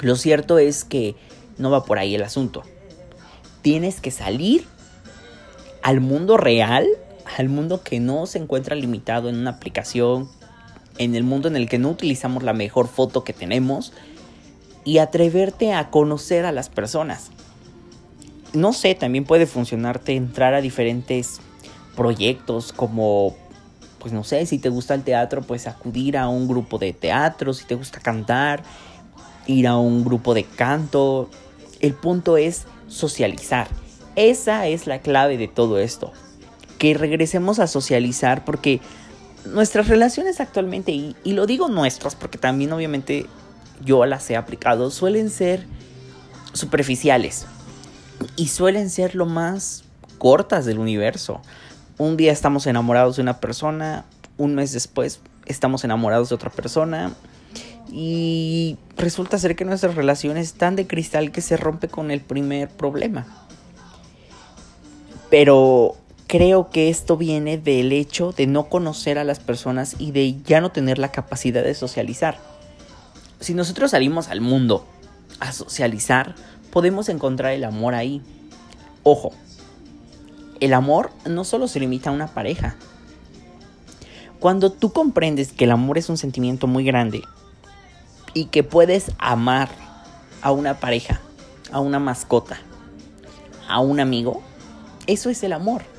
Lo 0.00 0.16
cierto 0.16 0.58
es 0.58 0.84
que 0.84 1.16
no 1.58 1.70
va 1.70 1.84
por 1.84 1.98
ahí 1.98 2.14
el 2.14 2.22
asunto. 2.22 2.62
Tienes 3.62 4.00
que 4.00 4.10
salir 4.10 4.64
al 5.82 6.00
mundo 6.00 6.36
real 6.36 6.86
al 7.38 7.48
mundo 7.48 7.82
que 7.82 8.00
no 8.00 8.26
se 8.26 8.38
encuentra 8.38 8.76
limitado 8.76 9.28
en 9.28 9.36
una 9.36 9.50
aplicación, 9.50 10.28
en 10.98 11.14
el 11.14 11.24
mundo 11.24 11.48
en 11.48 11.56
el 11.56 11.68
que 11.68 11.78
no 11.78 11.90
utilizamos 11.90 12.42
la 12.42 12.52
mejor 12.52 12.88
foto 12.88 13.24
que 13.24 13.32
tenemos 13.32 13.92
y 14.84 14.98
atreverte 14.98 15.72
a 15.72 15.90
conocer 15.90 16.44
a 16.44 16.52
las 16.52 16.68
personas. 16.68 17.30
No 18.52 18.72
sé, 18.72 18.94
también 18.94 19.24
puede 19.24 19.46
funcionarte 19.46 20.14
entrar 20.14 20.54
a 20.54 20.60
diferentes 20.60 21.40
proyectos 21.96 22.72
como, 22.72 23.34
pues 23.98 24.12
no 24.12 24.24
sé, 24.24 24.46
si 24.46 24.58
te 24.58 24.68
gusta 24.68 24.94
el 24.94 25.02
teatro, 25.02 25.42
pues 25.42 25.66
acudir 25.66 26.16
a 26.16 26.28
un 26.28 26.46
grupo 26.46 26.78
de 26.78 26.92
teatro, 26.92 27.52
si 27.52 27.64
te 27.66 27.74
gusta 27.74 28.00
cantar, 28.00 28.62
ir 29.46 29.66
a 29.66 29.76
un 29.76 30.04
grupo 30.04 30.34
de 30.34 30.44
canto. 30.44 31.28
El 31.80 31.94
punto 31.94 32.36
es 32.36 32.66
socializar. 32.88 33.68
Esa 34.14 34.66
es 34.68 34.86
la 34.86 35.00
clave 35.00 35.36
de 35.36 35.48
todo 35.48 35.78
esto 35.78 36.12
que 36.78 36.94
regresemos 36.94 37.58
a 37.58 37.66
socializar 37.66 38.44
porque 38.44 38.80
nuestras 39.46 39.88
relaciones 39.88 40.40
actualmente, 40.40 40.92
y, 40.92 41.14
lo 41.24 41.46
digo 41.46 41.68
nuestras 41.68 42.14
porque 42.14 42.38
también 42.38 42.72
obviamente 42.72 43.26
yo 43.84 44.04
las 44.06 44.28
he 44.30 44.36
aplicado, 44.36 44.90
suelen 44.90 45.30
ser 45.30 45.66
superficiales 46.52 47.46
y 48.36 48.48
suelen 48.48 48.90
ser 48.90 49.14
lo 49.14 49.26
más 49.26 49.84
cortas 50.18 50.64
del 50.64 50.78
universo. 50.78 51.40
Un 51.98 52.16
día 52.16 52.32
estamos 52.32 52.66
enamorados 52.66 53.16
de 53.16 53.22
una 53.22 53.40
persona, 53.40 54.04
un 54.38 54.54
mes 54.54 54.72
después 54.72 55.20
estamos 55.46 55.84
enamorados 55.84 56.28
de 56.28 56.34
otra 56.34 56.50
persona 56.50 57.12
y 57.90 58.76
resulta 58.96 59.38
ser 59.38 59.56
que 59.56 59.64
nuestra 59.64 59.90
relación 59.92 60.36
es 60.36 60.54
tan 60.54 60.76
de 60.76 60.86
cristal 60.86 61.30
que 61.30 61.40
se 61.40 61.56
rompe 61.56 61.88
con 61.88 62.10
el 62.10 62.20
primer 62.20 62.68
problema. 62.68 63.26
Pero 65.30 65.96
creo 66.26 66.70
que 66.70 66.88
esto 66.88 67.16
viene 67.16 67.58
del 67.58 67.92
hecho 67.92 68.32
de 68.32 68.46
no 68.46 68.68
conocer 68.68 69.18
a 69.18 69.24
las 69.24 69.40
personas 69.40 69.96
y 69.98 70.10
de 70.10 70.42
ya 70.42 70.60
no 70.60 70.72
tener 70.72 70.98
la 70.98 71.12
capacidad 71.12 71.62
de 71.62 71.74
socializar. 71.74 72.38
Si 73.40 73.54
nosotros 73.54 73.92
salimos 73.92 74.28
al 74.28 74.40
mundo 74.40 74.86
a 75.40 75.52
socializar, 75.52 76.34
podemos 76.70 77.08
encontrar 77.08 77.52
el 77.52 77.64
amor 77.64 77.94
ahí. 77.94 78.22
Ojo, 79.02 79.32
el 80.60 80.72
amor 80.72 81.10
no 81.26 81.44
solo 81.44 81.68
se 81.68 81.80
limita 81.80 82.10
a 82.10 82.14
una 82.14 82.28
pareja. 82.28 82.76
Cuando 84.40 84.72
tú 84.72 84.92
comprendes 84.92 85.52
que 85.52 85.64
el 85.64 85.70
amor 85.70 85.98
es 85.98 86.08
un 86.08 86.18
sentimiento 86.18 86.66
muy 86.66 86.84
grande 86.84 87.22
y 88.34 88.46
que 88.46 88.62
puedes 88.62 89.12
amar 89.18 89.68
a 90.42 90.50
una 90.52 90.80
pareja, 90.80 91.20
a 91.72 91.80
una 91.80 91.98
mascota, 91.98 92.58
a 93.68 93.80
un 93.80 94.00
amigo, 94.00 94.42
eso 95.06 95.30
es 95.30 95.42
el 95.42 95.52
amor 95.52 95.95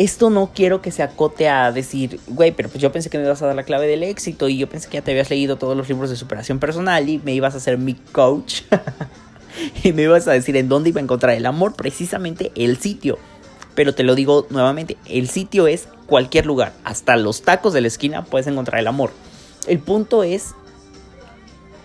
esto 0.00 0.30
no 0.30 0.52
quiero 0.54 0.80
que 0.80 0.92
se 0.92 1.02
acote 1.02 1.50
a 1.50 1.72
decir, 1.72 2.20
güey, 2.26 2.52
pero 2.52 2.70
pues 2.70 2.80
yo 2.80 2.90
pensé 2.90 3.10
que 3.10 3.18
me 3.18 3.24
ibas 3.24 3.42
a 3.42 3.46
dar 3.46 3.54
la 3.54 3.64
clave 3.64 3.86
del 3.86 4.02
éxito 4.02 4.48
y 4.48 4.56
yo 4.56 4.66
pensé 4.66 4.88
que 4.88 4.96
ya 4.96 5.04
te 5.04 5.10
habías 5.10 5.28
leído 5.28 5.56
todos 5.56 5.76
los 5.76 5.90
libros 5.90 6.08
de 6.08 6.16
superación 6.16 6.58
personal 6.58 7.06
y 7.06 7.18
me 7.18 7.34
ibas 7.34 7.54
a 7.54 7.60
ser 7.60 7.76
mi 7.76 7.92
coach 7.92 8.62
y 9.84 9.92
me 9.92 10.04
ibas 10.04 10.26
a 10.26 10.32
decir 10.32 10.56
en 10.56 10.70
dónde 10.70 10.88
iba 10.88 11.00
a 11.00 11.04
encontrar 11.04 11.34
el 11.36 11.44
amor, 11.44 11.74
precisamente 11.74 12.50
el 12.54 12.78
sitio. 12.78 13.18
Pero 13.74 13.94
te 13.94 14.02
lo 14.02 14.14
digo 14.14 14.46
nuevamente, 14.48 14.96
el 15.04 15.28
sitio 15.28 15.66
es 15.66 15.86
cualquier 16.06 16.46
lugar, 16.46 16.72
hasta 16.82 17.18
los 17.18 17.42
tacos 17.42 17.74
de 17.74 17.82
la 17.82 17.88
esquina 17.88 18.24
puedes 18.24 18.46
encontrar 18.46 18.80
el 18.80 18.86
amor. 18.86 19.10
El 19.66 19.80
punto 19.80 20.22
es 20.22 20.54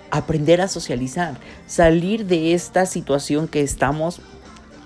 aprender 0.09 0.61
a 0.61 0.69
socializar, 0.69 1.37
salir 1.67 2.27
de 2.27 2.53
esta 2.53 2.85
situación 2.85 3.49
que 3.49 3.59
estamos 3.59 4.21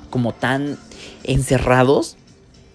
como 0.09 0.33
tan 0.33 0.79
encerrados 1.23 2.17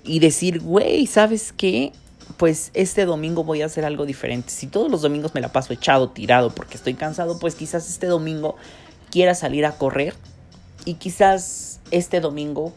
y 0.04 0.18
decir, 0.18 0.60
güey, 0.60 1.06
¿sabes 1.06 1.52
qué? 1.52 1.92
Pues 2.36 2.70
este 2.74 3.04
domingo 3.04 3.44
voy 3.44 3.62
a 3.62 3.66
hacer 3.66 3.84
algo 3.84 4.06
diferente. 4.06 4.50
Si 4.50 4.66
todos 4.66 4.90
los 4.90 5.02
domingos 5.02 5.34
me 5.34 5.40
la 5.40 5.48
paso 5.48 5.72
echado, 5.72 6.10
tirado, 6.10 6.50
porque 6.50 6.76
estoy 6.76 6.94
cansado, 6.94 7.38
pues 7.38 7.54
quizás 7.54 7.88
este 7.88 8.06
domingo 8.06 8.56
quiera 9.10 9.34
salir 9.34 9.66
a 9.66 9.76
correr 9.76 10.14
y 10.84 10.94
quizás 10.94 11.80
este 11.90 12.20
domingo 12.20 12.72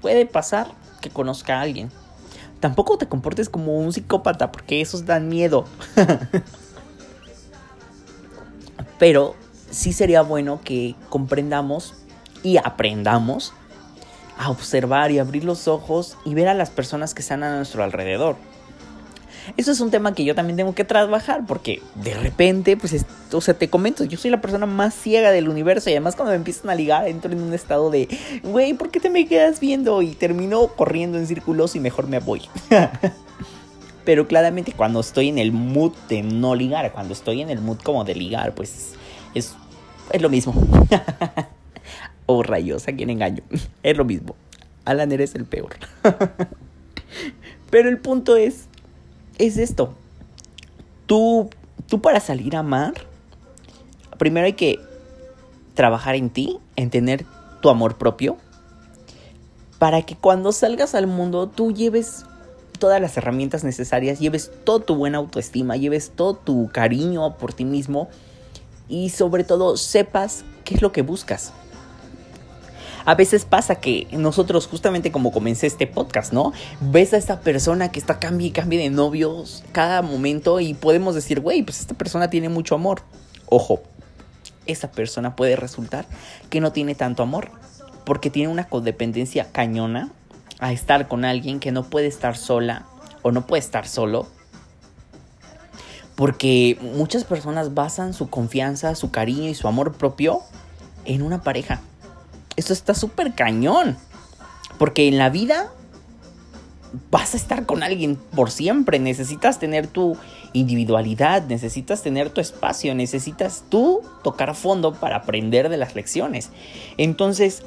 puede 0.00 0.26
pasar 0.26 0.68
que 1.00 1.10
conozca 1.10 1.58
a 1.58 1.62
alguien. 1.62 1.90
Tampoco 2.60 2.98
te 2.98 3.06
comportes 3.06 3.48
como 3.48 3.78
un 3.78 3.92
psicópata 3.92 4.52
porque 4.52 4.80
esos 4.80 5.06
dan 5.06 5.28
miedo. 5.28 5.64
Pero 8.98 9.34
sí 9.70 9.94
sería 9.94 10.20
bueno 10.20 10.60
que 10.62 10.94
comprendamos 11.08 11.94
y 12.42 12.58
aprendamos 12.58 13.54
a 14.40 14.48
observar 14.48 15.10
y 15.10 15.18
abrir 15.18 15.44
los 15.44 15.68
ojos 15.68 16.16
y 16.24 16.32
ver 16.32 16.48
a 16.48 16.54
las 16.54 16.70
personas 16.70 17.12
que 17.12 17.20
están 17.20 17.42
a 17.42 17.56
nuestro 17.56 17.84
alrededor. 17.84 18.36
Eso 19.58 19.70
es 19.70 19.80
un 19.80 19.90
tema 19.90 20.14
que 20.14 20.24
yo 20.24 20.34
también 20.34 20.56
tengo 20.56 20.74
que 20.74 20.84
trabajar 20.84 21.44
porque 21.46 21.82
de 21.94 22.14
repente, 22.14 22.74
pues, 22.78 23.04
o 23.32 23.40
sea, 23.42 23.52
te 23.52 23.68
comento, 23.68 24.04
yo 24.04 24.16
soy 24.16 24.30
la 24.30 24.40
persona 24.40 24.64
más 24.64 24.94
ciega 24.94 25.30
del 25.30 25.50
universo 25.50 25.90
y 25.90 25.92
además 25.92 26.16
cuando 26.16 26.30
me 26.30 26.36
empiezan 26.36 26.70
a 26.70 26.74
ligar 26.74 27.06
entro 27.06 27.30
en 27.30 27.42
un 27.42 27.52
estado 27.52 27.90
de, 27.90 28.08
güey, 28.42 28.72
¿por 28.72 28.90
qué 28.90 28.98
te 28.98 29.10
me 29.10 29.26
quedas 29.26 29.60
viendo? 29.60 30.00
Y 30.00 30.12
termino 30.14 30.68
corriendo 30.68 31.18
en 31.18 31.26
círculos 31.26 31.76
y 31.76 31.80
mejor 31.80 32.08
me 32.08 32.18
voy. 32.18 32.40
Pero 34.06 34.26
claramente 34.26 34.72
cuando 34.72 35.00
estoy 35.00 35.28
en 35.28 35.36
el 35.36 35.52
mood 35.52 35.92
de 36.08 36.22
no 36.22 36.54
ligar, 36.54 36.92
cuando 36.92 37.12
estoy 37.12 37.42
en 37.42 37.50
el 37.50 37.60
mood 37.60 37.78
como 37.82 38.04
de 38.04 38.14
ligar, 38.14 38.54
pues 38.54 38.94
es, 39.34 39.54
es 40.12 40.22
lo 40.22 40.30
mismo. 40.30 40.54
Oh, 42.32 42.44
rayos, 42.44 42.86
a 42.86 42.92
quien 42.92 43.10
engaño. 43.10 43.42
Es 43.82 43.96
lo 43.96 44.04
mismo. 44.04 44.36
Alan 44.84 45.10
eres 45.10 45.34
el 45.34 45.46
peor. 45.46 45.76
Pero 47.70 47.88
el 47.88 47.98
punto 47.98 48.36
es, 48.36 48.66
es 49.38 49.56
esto. 49.56 49.94
Tú, 51.06 51.50
tú 51.88 52.00
para 52.00 52.20
salir 52.20 52.54
a 52.54 52.60
amar, 52.60 52.94
primero 54.16 54.46
hay 54.46 54.52
que 54.52 54.78
trabajar 55.74 56.14
en 56.14 56.30
ti, 56.30 56.58
en 56.76 56.90
tener 56.90 57.26
tu 57.60 57.68
amor 57.68 57.98
propio 57.98 58.36
para 59.80 60.02
que 60.02 60.14
cuando 60.14 60.52
salgas 60.52 60.94
al 60.94 61.06
mundo 61.06 61.48
tú 61.48 61.72
lleves 61.72 62.26
todas 62.78 63.00
las 63.00 63.16
herramientas 63.16 63.64
necesarias, 63.64 64.20
lleves 64.20 64.50
toda 64.64 64.84
tu 64.84 64.94
buena 64.94 65.18
autoestima, 65.18 65.76
lleves 65.76 66.12
todo 66.14 66.34
tu 66.34 66.68
cariño 66.72 67.36
por 67.38 67.54
ti 67.54 67.64
mismo 67.64 68.08
y 68.88 69.10
sobre 69.10 69.42
todo 69.42 69.76
sepas 69.76 70.44
qué 70.64 70.74
es 70.74 70.82
lo 70.82 70.92
que 70.92 71.02
buscas. 71.02 71.52
A 73.10 73.16
veces 73.16 73.44
pasa 73.44 73.74
que 73.74 74.06
nosotros, 74.12 74.68
justamente 74.68 75.10
como 75.10 75.32
comencé 75.32 75.66
este 75.66 75.88
podcast, 75.88 76.32
¿no? 76.32 76.52
Ves 76.80 77.12
a 77.12 77.16
esta 77.16 77.40
persona 77.40 77.90
que 77.90 77.98
está 77.98 78.20
cambia 78.20 78.46
y 78.46 78.50
cambia 78.52 78.78
de 78.78 78.88
novios 78.88 79.64
cada 79.72 80.00
momento 80.00 80.60
y 80.60 80.74
podemos 80.74 81.16
decir, 81.16 81.40
güey, 81.40 81.64
pues 81.64 81.80
esta 81.80 81.94
persona 81.94 82.30
tiene 82.30 82.48
mucho 82.48 82.76
amor. 82.76 83.02
Ojo, 83.46 83.82
esa 84.66 84.92
persona 84.92 85.34
puede 85.34 85.56
resultar 85.56 86.06
que 86.50 86.60
no 86.60 86.70
tiene 86.70 86.94
tanto 86.94 87.24
amor 87.24 87.50
porque 88.04 88.30
tiene 88.30 88.48
una 88.48 88.68
codependencia 88.68 89.50
cañona 89.50 90.12
a 90.60 90.72
estar 90.72 91.08
con 91.08 91.24
alguien 91.24 91.58
que 91.58 91.72
no 91.72 91.90
puede 91.90 92.06
estar 92.06 92.36
sola 92.36 92.86
o 93.22 93.32
no 93.32 93.44
puede 93.44 93.58
estar 93.58 93.88
solo. 93.88 94.28
Porque 96.14 96.78
muchas 96.94 97.24
personas 97.24 97.74
basan 97.74 98.14
su 98.14 98.30
confianza, 98.30 98.94
su 98.94 99.10
cariño 99.10 99.48
y 99.48 99.56
su 99.56 99.66
amor 99.66 99.94
propio 99.94 100.42
en 101.06 101.22
una 101.22 101.42
pareja. 101.42 101.80
Esto 102.60 102.74
está 102.74 102.92
súper 102.94 103.34
cañón. 103.34 103.96
Porque 104.78 105.08
en 105.08 105.16
la 105.16 105.30
vida 105.30 105.72
vas 107.10 107.32
a 107.32 107.38
estar 107.38 107.64
con 107.64 107.82
alguien 107.82 108.16
por 108.16 108.50
siempre. 108.50 108.98
Necesitas 108.98 109.58
tener 109.58 109.86
tu 109.86 110.18
individualidad, 110.52 111.42
necesitas 111.46 112.02
tener 112.02 112.28
tu 112.28 112.42
espacio, 112.42 112.94
necesitas 112.94 113.64
tú 113.70 114.02
tocar 114.22 114.54
fondo 114.54 114.92
para 114.92 115.16
aprender 115.16 115.70
de 115.70 115.78
las 115.78 115.94
lecciones. 115.94 116.50
Entonces, 116.98 117.62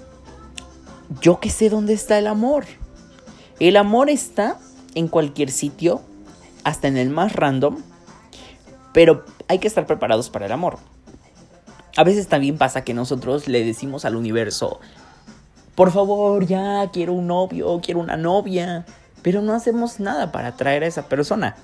yo 1.22 1.40
que 1.40 1.50
sé 1.50 1.72
dónde 1.72 1.94
está 1.94 2.20
el 2.20 2.28
amor. 2.28 2.66
El 3.60 3.78
amor 3.78 4.12
está 4.12 4.60
en 4.94 5.08
cualquier 5.08 5.50
sitio, 5.50 6.02
hasta 6.64 6.88
en 6.88 6.98
el 6.98 7.10
más 7.10 7.34
random, 7.34 7.78
pero 8.94 9.26
hay 9.48 9.58
que 9.58 9.68
estar 9.68 9.88
preparados 9.88 10.30
para 10.30 10.46
el 10.46 10.52
amor. 10.52 10.78
A 11.96 12.04
veces 12.04 12.28
también 12.28 12.58
pasa 12.58 12.84
que 12.84 12.94
nosotros 12.94 13.48
le 13.48 13.64
decimos 13.64 14.04
al 14.06 14.16
universo, 14.16 14.80
por 15.76 15.92
favor, 15.92 16.46
ya 16.46 16.90
quiero 16.92 17.14
un 17.14 17.28
novio, 17.28 17.82
quiero 17.84 18.00
una 18.00 18.18
novia, 18.18 18.86
pero 19.22 19.42
no 19.42 19.54
hacemos 19.54 20.00
nada 20.00 20.32
para 20.32 20.50
atraer 20.50 20.84
a 20.84 20.88
esa 20.88 21.08
persona. 21.08 21.56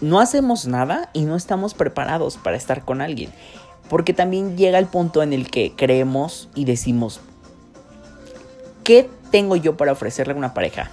No 0.00 0.20
hacemos 0.20 0.66
nada 0.66 1.10
y 1.12 1.22
no 1.22 1.36
estamos 1.36 1.74
preparados 1.74 2.36
para 2.38 2.56
estar 2.56 2.84
con 2.84 3.00
alguien. 3.00 3.30
Porque 3.88 4.14
también 4.14 4.56
llega 4.56 4.78
el 4.78 4.86
punto 4.86 5.22
en 5.22 5.32
el 5.32 5.50
que 5.50 5.74
creemos 5.76 6.48
y 6.54 6.64
decimos, 6.64 7.20
¿qué 8.84 9.10
tengo 9.30 9.56
yo 9.56 9.76
para 9.76 9.92
ofrecerle 9.92 10.32
a 10.32 10.36
una 10.36 10.54
pareja? 10.54 10.90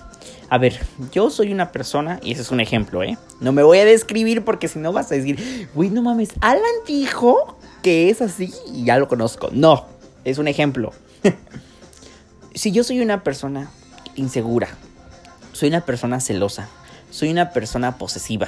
A 0.50 0.58
ver, 0.58 0.80
yo 1.12 1.30
soy 1.30 1.52
una 1.52 1.72
persona, 1.72 2.20
y 2.24 2.32
ese 2.32 2.42
es 2.42 2.52
un 2.52 2.60
ejemplo, 2.60 3.04
¿eh? 3.04 3.18
No 3.42 3.52
me 3.52 3.64
voy 3.64 3.80
a 3.80 3.86
describir 3.86 4.44
porque 4.44 4.68
si 4.68 4.80
no 4.80 4.94
vas 4.94 5.12
a 5.12 5.16
decir, 5.16 5.70
güey, 5.76 5.90
no 5.90 6.02
mames, 6.02 6.30
Alan 6.42 6.64
dijo 6.86 7.58
que 7.82 8.10
es 8.10 8.22
así 8.22 8.54
y 8.74 8.86
ya 8.86 8.98
lo 8.98 9.08
conozco. 9.08 9.50
No, 9.52 9.86
es 10.24 10.38
un 10.38 10.48
ejemplo. 10.48 10.94
si 12.54 12.72
yo 12.72 12.84
soy 12.84 13.02
una 13.02 13.24
persona 13.24 13.70
insegura, 14.16 14.68
soy 15.54 15.70
una 15.70 15.86
persona 15.86 16.20
celosa, 16.20 16.70
soy 17.10 17.30
una 17.30 17.52
persona 17.52 17.98
posesiva, 17.98 18.48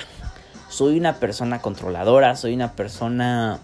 soy 0.69 0.97
una 0.97 1.19
persona 1.19 1.61
controladora, 1.61 2.35
soy 2.35 2.53
una 2.53 2.73
persona 2.73 3.59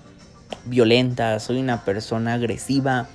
violenta, 0.65 1.39
soy 1.39 1.59
una 1.59 1.83
persona 1.83 2.33
agresiva, 2.33 3.07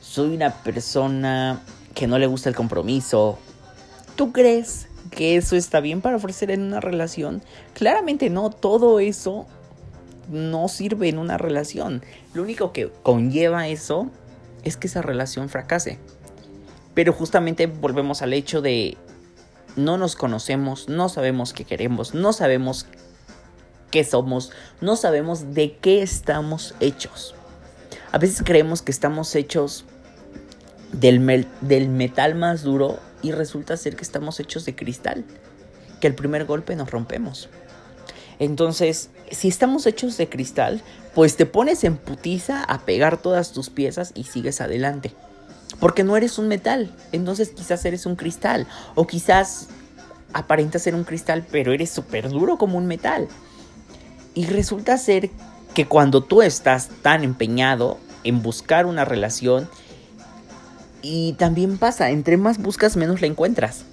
soy 0.00 0.34
una 0.34 0.50
persona 0.62 1.62
que 1.94 2.06
no 2.06 2.18
le 2.18 2.26
gusta 2.26 2.48
el 2.48 2.54
compromiso, 2.54 3.38
¿Tú 4.16 4.32
crees 4.32 4.88
que 5.10 5.36
eso 5.36 5.56
está 5.56 5.80
bien 5.80 6.02
para 6.02 6.16
ofrecer 6.16 6.50
en 6.50 6.62
una 6.62 6.80
relación? 6.80 7.42
Claramente 7.74 8.28
no, 8.28 8.50
todo 8.50 9.00
eso 9.00 9.46
no 10.30 10.68
sirve 10.68 11.08
en 11.08 11.18
una 11.18 11.38
relación. 11.38 12.02
Lo 12.34 12.42
único 12.42 12.72
que 12.72 12.90
conlleva 13.02 13.68
eso 13.68 14.10
es 14.64 14.76
que 14.76 14.86
esa 14.86 15.02
relación 15.02 15.48
fracase. 15.48 15.98
Pero 16.94 17.12
justamente 17.12 17.66
volvemos 17.66 18.22
al 18.22 18.32
hecho 18.32 18.60
de 18.60 18.96
no 19.76 19.96
nos 19.96 20.16
conocemos, 20.16 20.88
no 20.88 21.08
sabemos 21.08 21.52
qué 21.52 21.64
queremos, 21.64 22.14
no 22.14 22.32
sabemos 22.32 22.86
qué 23.90 24.04
somos, 24.04 24.50
no 24.80 24.96
sabemos 24.96 25.54
de 25.54 25.76
qué 25.76 26.02
estamos 26.02 26.74
hechos. 26.80 27.34
A 28.10 28.18
veces 28.18 28.42
creemos 28.44 28.82
que 28.82 28.92
estamos 28.92 29.34
hechos 29.34 29.84
del, 30.92 31.46
del 31.60 31.88
metal 31.88 32.34
más 32.34 32.62
duro 32.62 32.98
y 33.22 33.32
resulta 33.32 33.76
ser 33.76 33.96
que 33.96 34.02
estamos 34.02 34.38
hechos 34.40 34.64
de 34.64 34.74
cristal, 34.74 35.24
que 36.00 36.08
el 36.08 36.14
primer 36.14 36.44
golpe 36.44 36.76
nos 36.76 36.90
rompemos. 36.90 37.48
Entonces, 38.42 39.10
si 39.30 39.46
estamos 39.46 39.86
hechos 39.86 40.16
de 40.16 40.28
cristal, 40.28 40.82
pues 41.14 41.36
te 41.36 41.46
pones 41.46 41.84
en 41.84 41.96
putiza 41.96 42.64
a 42.64 42.80
pegar 42.80 43.22
todas 43.22 43.52
tus 43.52 43.70
piezas 43.70 44.10
y 44.16 44.24
sigues 44.24 44.60
adelante. 44.60 45.12
Porque 45.78 46.02
no 46.02 46.16
eres 46.16 46.38
un 46.38 46.48
metal, 46.48 46.92
entonces 47.12 47.50
quizás 47.50 47.84
eres 47.84 48.04
un 48.04 48.16
cristal. 48.16 48.66
O 48.96 49.06
quizás 49.06 49.68
aparentas 50.32 50.82
ser 50.82 50.96
un 50.96 51.04
cristal, 51.04 51.46
pero 51.52 51.72
eres 51.72 51.90
súper 51.90 52.30
duro 52.30 52.58
como 52.58 52.78
un 52.78 52.86
metal. 52.86 53.28
Y 54.34 54.46
resulta 54.46 54.98
ser 54.98 55.30
que 55.72 55.86
cuando 55.86 56.24
tú 56.24 56.42
estás 56.42 56.88
tan 57.00 57.22
empeñado 57.22 57.98
en 58.24 58.42
buscar 58.42 58.86
una 58.86 59.04
relación 59.04 59.68
y 61.00 61.34
también 61.34 61.78
pasa, 61.78 62.10
entre 62.10 62.38
más 62.38 62.58
buscas, 62.58 62.96
menos 62.96 63.20
la 63.20 63.28
encuentras. 63.28 63.84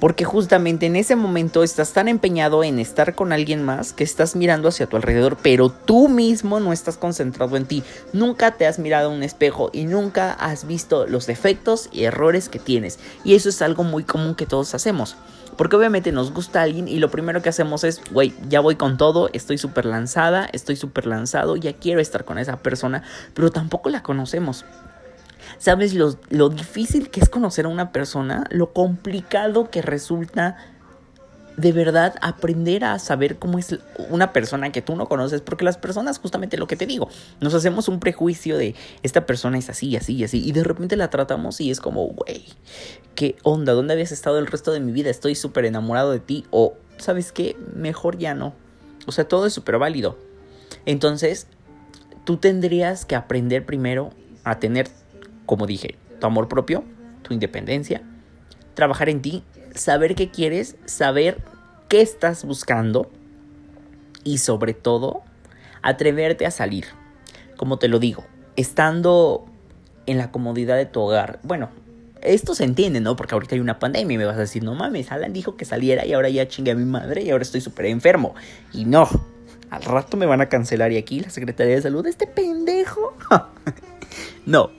Porque 0.00 0.24
justamente 0.24 0.86
en 0.86 0.96
ese 0.96 1.14
momento 1.14 1.62
estás 1.62 1.92
tan 1.92 2.08
empeñado 2.08 2.64
en 2.64 2.78
estar 2.78 3.14
con 3.14 3.32
alguien 3.32 3.62
más 3.62 3.92
que 3.92 4.02
estás 4.02 4.34
mirando 4.34 4.68
hacia 4.68 4.86
tu 4.86 4.96
alrededor, 4.96 5.36
pero 5.42 5.68
tú 5.68 6.08
mismo 6.08 6.58
no 6.58 6.72
estás 6.72 6.96
concentrado 6.96 7.58
en 7.58 7.66
ti. 7.66 7.82
Nunca 8.14 8.52
te 8.52 8.66
has 8.66 8.78
mirado 8.78 9.10
a 9.10 9.14
un 9.14 9.22
espejo 9.22 9.68
y 9.74 9.84
nunca 9.84 10.32
has 10.32 10.66
visto 10.66 11.06
los 11.06 11.26
defectos 11.26 11.90
y 11.92 12.04
errores 12.04 12.48
que 12.48 12.58
tienes. 12.58 12.98
Y 13.24 13.34
eso 13.34 13.50
es 13.50 13.60
algo 13.60 13.84
muy 13.84 14.04
común 14.04 14.34
que 14.34 14.46
todos 14.46 14.74
hacemos. 14.74 15.16
Porque 15.58 15.76
obviamente 15.76 16.12
nos 16.12 16.32
gusta 16.32 16.62
alguien 16.62 16.88
y 16.88 16.98
lo 16.98 17.10
primero 17.10 17.42
que 17.42 17.50
hacemos 17.50 17.84
es, 17.84 18.00
güey, 18.10 18.32
ya 18.48 18.60
voy 18.60 18.76
con 18.76 18.96
todo, 18.96 19.28
estoy 19.34 19.58
súper 19.58 19.84
lanzada, 19.84 20.48
estoy 20.54 20.76
súper 20.76 21.04
lanzado, 21.04 21.56
ya 21.56 21.74
quiero 21.74 22.00
estar 22.00 22.24
con 22.24 22.38
esa 22.38 22.56
persona, 22.56 23.02
pero 23.34 23.50
tampoco 23.50 23.90
la 23.90 24.02
conocemos. 24.02 24.64
¿Sabes 25.60 25.92
lo, 25.92 26.48
difícil 26.48 27.10
que 27.10 27.20
es 27.20 27.28
conocer 27.28 27.66
a 27.66 27.68
una 27.68 27.92
persona? 27.92 28.44
Lo 28.48 28.72
complicado 28.72 29.70
que 29.70 29.82
resulta 29.82 30.56
de 31.58 31.72
verdad 31.72 32.14
aprender 32.22 32.82
a 32.82 32.98
saber 32.98 33.38
cómo 33.38 33.58
es 33.58 33.78
una 34.08 34.32
persona 34.32 34.72
que 34.72 34.80
tú 34.80 34.96
no 34.96 35.06
conoces, 35.06 35.42
porque 35.42 35.66
las 35.66 35.76
personas, 35.76 36.18
justamente 36.18 36.56
lo 36.56 36.66
que 36.66 36.76
te 36.76 36.86
digo, 36.86 37.10
nos 37.40 37.52
hacemos 37.52 37.88
un 37.88 38.00
prejuicio 38.00 38.56
de 38.56 38.74
esta 39.02 39.26
persona 39.26 39.58
es 39.58 39.68
así, 39.68 39.94
así, 39.96 40.24
así, 40.24 40.42
y 40.42 40.52
de 40.52 40.64
repente 40.64 40.96
la 40.96 41.10
tratamos 41.10 41.60
y 41.60 41.70
es 41.70 41.78
como, 41.78 42.06
güey, 42.06 42.42
¿qué 43.14 43.36
onda? 43.42 43.74
¿Dónde 43.74 43.92
habías 43.92 44.12
estado 44.12 44.38
el 44.38 44.46
resto 44.46 44.72
de 44.72 44.80
mi 44.80 44.92
vida? 44.92 45.10
Estoy 45.10 45.34
súper 45.34 45.66
enamorado 45.66 46.10
de 46.10 46.20
ti, 46.20 46.46
o, 46.50 46.72
¿sabes 46.96 47.32
qué? 47.32 47.54
Mejor 47.76 48.16
ya 48.16 48.32
no. 48.32 48.54
O 49.06 49.12
sea, 49.12 49.28
todo 49.28 49.44
es 49.44 49.52
súper 49.52 49.76
válido. 49.76 50.16
Entonces, 50.86 51.48
tú 52.24 52.38
tendrías 52.38 53.04
que 53.04 53.14
aprender 53.14 53.66
primero 53.66 54.14
a 54.42 54.58
tener 54.58 54.88
como 55.50 55.66
dije, 55.66 55.96
tu 56.20 56.28
amor 56.28 56.46
propio, 56.46 56.84
tu 57.22 57.34
independencia, 57.34 58.02
trabajar 58.74 59.08
en 59.08 59.20
ti, 59.20 59.42
saber 59.74 60.14
qué 60.14 60.30
quieres, 60.30 60.76
saber 60.84 61.42
qué 61.88 62.02
estás 62.02 62.44
buscando 62.44 63.10
y 64.22 64.38
sobre 64.38 64.74
todo 64.74 65.24
atreverte 65.82 66.46
a 66.46 66.52
salir. 66.52 66.84
Como 67.56 67.80
te 67.80 67.88
lo 67.88 67.98
digo, 67.98 68.24
estando 68.54 69.44
en 70.06 70.18
la 70.18 70.30
comodidad 70.30 70.76
de 70.76 70.86
tu 70.86 71.00
hogar, 71.00 71.40
bueno, 71.42 71.70
esto 72.22 72.54
se 72.54 72.62
entiende, 72.62 73.00
¿no? 73.00 73.16
Porque 73.16 73.34
ahorita 73.34 73.56
hay 73.56 73.60
una 73.60 73.80
pandemia 73.80 74.14
y 74.14 74.18
me 74.18 74.26
vas 74.26 74.36
a 74.36 74.42
decir, 74.42 74.62
no 74.62 74.76
mames, 74.76 75.10
Alan 75.10 75.32
dijo 75.32 75.56
que 75.56 75.64
saliera 75.64 76.06
y 76.06 76.12
ahora 76.12 76.28
ya 76.28 76.46
chingue 76.46 76.70
a 76.70 76.76
mi 76.76 76.84
madre 76.84 77.24
y 77.24 77.30
ahora 77.30 77.42
estoy 77.42 77.60
súper 77.60 77.86
enfermo. 77.86 78.36
Y 78.72 78.84
no, 78.84 79.08
al 79.68 79.82
rato 79.82 80.16
me 80.16 80.26
van 80.26 80.42
a 80.42 80.48
cancelar 80.48 80.92
y 80.92 80.96
aquí 80.96 81.18
la 81.18 81.30
Secretaría 81.30 81.74
de 81.74 81.82
Salud, 81.82 82.06
este 82.06 82.28
pendejo. 82.28 83.16
no, 84.46 84.70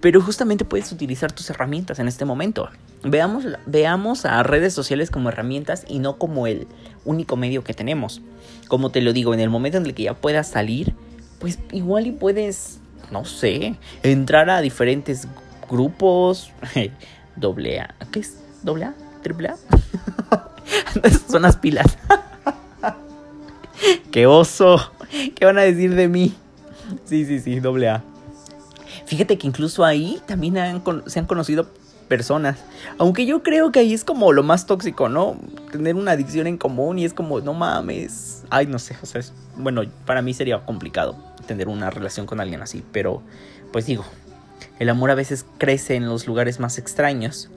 pero 0.00 0.20
justamente 0.20 0.64
puedes 0.64 0.90
utilizar 0.92 1.32
tus 1.32 1.50
herramientas 1.50 1.98
en 1.98 2.08
este 2.08 2.24
momento. 2.24 2.70
Veamos, 3.02 3.44
veamos 3.66 4.24
a 4.24 4.42
redes 4.42 4.72
sociales 4.72 5.10
como 5.10 5.28
herramientas 5.28 5.84
y 5.88 5.98
no 5.98 6.16
como 6.16 6.46
el 6.46 6.66
único 7.04 7.36
medio 7.36 7.64
que 7.64 7.74
tenemos. 7.74 8.22
Como 8.68 8.90
te 8.90 9.02
lo 9.02 9.12
digo, 9.12 9.34
en 9.34 9.40
el 9.40 9.50
momento 9.50 9.78
en 9.78 9.86
el 9.86 9.94
que 9.94 10.04
ya 10.04 10.14
puedas 10.14 10.48
salir, 10.48 10.94
pues 11.38 11.58
igual 11.72 12.06
y 12.06 12.12
puedes, 12.12 12.80
no 13.10 13.24
sé, 13.24 13.76
entrar 14.02 14.50
a 14.50 14.60
diferentes 14.60 15.28
grupos. 15.68 16.50
doble 17.36 17.80
A. 17.80 17.94
¿Qué 18.10 18.20
es? 18.20 18.38
¿Doble 18.62 18.86
A? 18.86 18.94
¿Triple 19.22 19.48
A? 19.48 19.56
Son 21.30 21.42
las 21.42 21.56
pilas. 21.56 21.98
¡Qué 24.10 24.26
oso! 24.26 24.92
¿Qué 25.34 25.44
van 25.44 25.58
a 25.58 25.62
decir 25.62 25.94
de 25.94 26.08
mí? 26.08 26.34
Sí, 27.04 27.24
sí, 27.24 27.40
sí, 27.40 27.60
doble 27.60 27.88
A. 27.88 28.02
Fíjate 29.10 29.38
que 29.38 29.48
incluso 29.48 29.84
ahí 29.84 30.22
también 30.24 30.54
se 31.06 31.18
han 31.18 31.26
conocido 31.26 31.68
personas. 32.06 32.60
Aunque 32.96 33.26
yo 33.26 33.42
creo 33.42 33.72
que 33.72 33.80
ahí 33.80 33.92
es 33.92 34.04
como 34.04 34.32
lo 34.32 34.44
más 34.44 34.66
tóxico, 34.66 35.08
¿no? 35.08 35.36
Tener 35.72 35.96
una 35.96 36.12
adicción 36.12 36.46
en 36.46 36.56
común 36.56 36.96
y 37.00 37.04
es 37.04 37.12
como, 37.12 37.40
no 37.40 37.52
mames. 37.52 38.44
Ay, 38.50 38.68
no 38.68 38.78
sé, 38.78 38.96
o 39.02 39.06
sea, 39.06 39.20
bueno, 39.56 39.82
para 40.06 40.22
mí 40.22 40.32
sería 40.32 40.64
complicado 40.64 41.16
tener 41.48 41.66
una 41.66 41.90
relación 41.90 42.24
con 42.24 42.38
alguien 42.38 42.62
así, 42.62 42.84
pero 42.92 43.20
pues 43.72 43.84
digo, 43.84 44.04
el 44.78 44.88
amor 44.88 45.10
a 45.10 45.16
veces 45.16 45.44
crece 45.58 45.96
en 45.96 46.06
los 46.06 46.28
lugares 46.28 46.60
más 46.60 46.78
extraños 46.78 47.50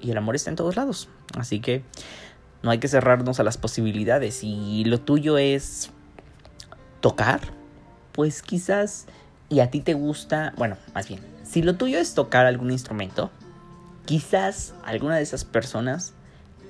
y 0.00 0.12
el 0.12 0.16
amor 0.18 0.36
está 0.36 0.50
en 0.50 0.56
todos 0.56 0.76
lados. 0.76 1.08
Así 1.36 1.58
que 1.58 1.82
no 2.62 2.70
hay 2.70 2.78
que 2.78 2.86
cerrarnos 2.86 3.40
a 3.40 3.42
las 3.42 3.58
posibilidades. 3.58 4.44
Y 4.44 4.84
lo 4.84 5.00
tuyo 5.00 5.36
es 5.36 5.90
tocar, 7.00 7.40
pues 8.12 8.40
quizás 8.40 9.06
y 9.54 9.60
a 9.60 9.70
ti 9.70 9.80
te 9.80 9.94
gusta, 9.94 10.52
bueno, 10.56 10.76
más 10.94 11.06
bien, 11.06 11.20
si 11.44 11.62
lo 11.62 11.76
tuyo 11.76 11.98
es 12.00 12.14
tocar 12.14 12.44
algún 12.44 12.72
instrumento, 12.72 13.30
quizás 14.04 14.74
alguna 14.84 15.16
de 15.16 15.22
esas 15.22 15.44
personas 15.44 16.12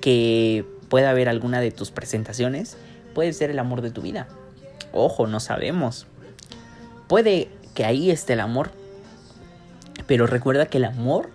que 0.01 0.63
pueda 0.87 1.11
ver 1.13 1.27
alguna 1.27 1.61
de 1.61 1.71
tus 1.71 1.89
presentaciones 1.89 2.77
puede 3.15 3.33
ser 3.33 3.49
el 3.49 3.57
amor 3.57 3.81
de 3.81 3.89
tu 3.89 4.03
vida. 4.03 4.27
Ojo, 4.93 5.25
no 5.25 5.39
sabemos. 5.39 6.05
Puede 7.07 7.49
que 7.73 7.85
ahí 7.85 8.11
esté 8.11 8.33
el 8.33 8.39
amor, 8.39 8.69
pero 10.05 10.27
recuerda 10.27 10.67
que 10.67 10.77
el 10.77 10.85
amor 10.85 11.31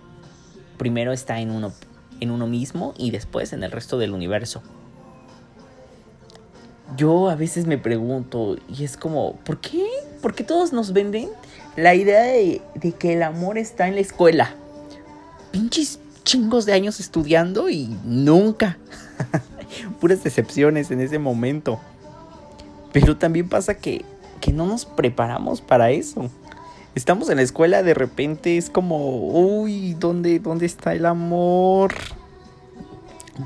primero 0.77 1.11
está 1.11 1.41
en 1.41 1.51
uno, 1.51 1.73
en 2.21 2.31
uno 2.31 2.47
mismo 2.47 2.93
y 2.97 3.11
después 3.11 3.51
en 3.51 3.65
el 3.65 3.71
resto 3.71 3.97
del 3.97 4.13
universo. 4.13 4.63
Yo 6.95 7.29
a 7.29 7.35
veces 7.35 7.67
me 7.67 7.77
pregunto, 7.77 8.55
y 8.69 8.85
es 8.85 8.95
como, 8.95 9.35
¿por 9.35 9.59
qué? 9.59 9.85
¿Por 10.21 10.35
qué 10.35 10.43
todos 10.43 10.73
nos 10.73 10.93
venden 10.93 11.29
la 11.75 11.95
idea 11.95 12.21
de, 12.21 12.61
de 12.75 12.91
que 12.91 13.13
el 13.13 13.23
amor 13.23 13.57
está 13.57 13.87
en 13.87 13.95
la 13.95 14.01
escuela? 14.01 14.55
Pinches 15.51 15.99
chingos 16.23 16.65
de 16.65 16.73
años 16.73 16.99
estudiando 16.99 17.69
y 17.69 17.87
nunca. 18.05 18.77
Puras 19.99 20.23
decepciones 20.23 20.91
en 20.91 21.01
ese 21.01 21.19
momento. 21.19 21.79
Pero 22.93 23.17
también 23.17 23.49
pasa 23.49 23.75
que, 23.75 24.05
que 24.39 24.51
no 24.51 24.65
nos 24.65 24.85
preparamos 24.85 25.61
para 25.61 25.91
eso 25.91 26.29
estamos 26.95 27.29
en 27.29 27.37
la 27.37 27.43
escuela, 27.43 27.83
de 27.83 27.93
repente 27.93 28.57
es 28.57 28.69
como, 28.69 29.17
uy, 29.17 29.93
¿dónde, 29.93 30.39
dónde 30.39 30.65
está 30.65 30.93
el 30.93 31.05
amor? 31.05 31.93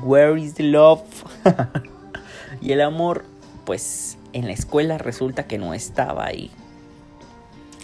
Where 0.02 0.40
is 0.40 0.54
the 0.54 0.64
love? 0.64 1.02
y 2.60 2.72
el 2.72 2.80
amor, 2.80 3.24
pues 3.64 4.18
en 4.32 4.46
la 4.46 4.52
escuela 4.52 4.98
resulta 4.98 5.46
que 5.46 5.58
no 5.58 5.74
estaba 5.74 6.26
ahí. 6.26 6.50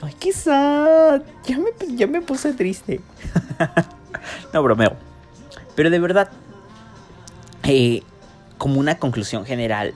Ay, 0.03 0.15
qué 0.19 0.33
sad. 0.33 1.23
Ya 1.45 1.59
me, 1.59 1.71
ya 1.97 2.07
me 2.09 2.21
puse 2.21 2.53
triste. 2.53 3.01
no, 4.53 4.63
bromeo. 4.63 4.97
Pero 5.77 5.91
de 5.91 5.99
verdad, 6.01 6.29
eh, 7.63 8.03
como 8.59 8.81
una 8.81 8.99
conclusión 8.99 9.45
general, 9.47 9.95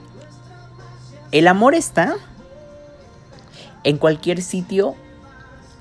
el 1.33 1.47
amor 1.47 1.75
está 1.75 2.15
en 3.83 3.97
cualquier 3.97 4.41
sitio 4.41 4.95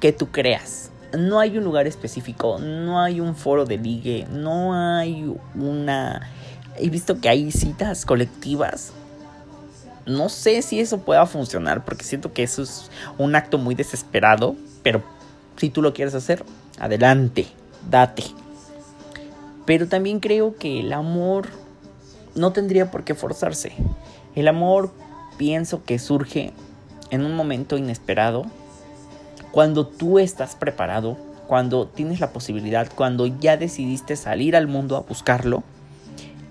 que 0.00 0.12
tú 0.12 0.30
creas. 0.32 0.90
No 1.16 1.38
hay 1.38 1.56
un 1.56 1.64
lugar 1.64 1.86
específico, 1.86 2.58
no 2.58 3.00
hay 3.00 3.20
un 3.20 3.36
foro 3.36 3.64
de 3.64 3.78
ligue, 3.78 4.26
no 4.30 4.74
hay 4.74 5.32
una... 5.54 6.28
He 6.78 6.90
visto 6.90 7.20
que 7.20 7.28
hay 7.28 7.52
citas 7.52 8.04
colectivas. 8.04 8.92
No 10.06 10.28
sé 10.28 10.62
si 10.62 10.78
eso 10.78 10.98
pueda 10.98 11.26
funcionar 11.26 11.84
porque 11.84 12.04
siento 12.04 12.32
que 12.32 12.44
eso 12.44 12.62
es 12.62 12.90
un 13.18 13.34
acto 13.34 13.58
muy 13.58 13.74
desesperado, 13.74 14.54
pero 14.82 15.02
si 15.56 15.68
tú 15.68 15.82
lo 15.82 15.92
quieres 15.92 16.14
hacer, 16.14 16.44
adelante, 16.78 17.46
date. 17.90 18.22
Pero 19.64 19.88
también 19.88 20.20
creo 20.20 20.56
que 20.56 20.80
el 20.80 20.92
amor 20.92 21.48
no 22.36 22.52
tendría 22.52 22.90
por 22.90 23.02
qué 23.02 23.14
forzarse. 23.14 23.72
El 24.36 24.46
amor 24.46 24.92
pienso 25.38 25.82
que 25.82 25.98
surge 25.98 26.52
en 27.10 27.24
un 27.24 27.34
momento 27.34 27.76
inesperado 27.76 28.46
cuando 29.50 29.86
tú 29.86 30.18
estás 30.18 30.54
preparado, 30.54 31.16
cuando 31.48 31.86
tienes 31.88 32.20
la 32.20 32.30
posibilidad, 32.32 32.88
cuando 32.94 33.26
ya 33.26 33.56
decidiste 33.56 34.16
salir 34.16 34.54
al 34.54 34.68
mundo 34.68 34.96
a 34.96 35.00
buscarlo 35.00 35.64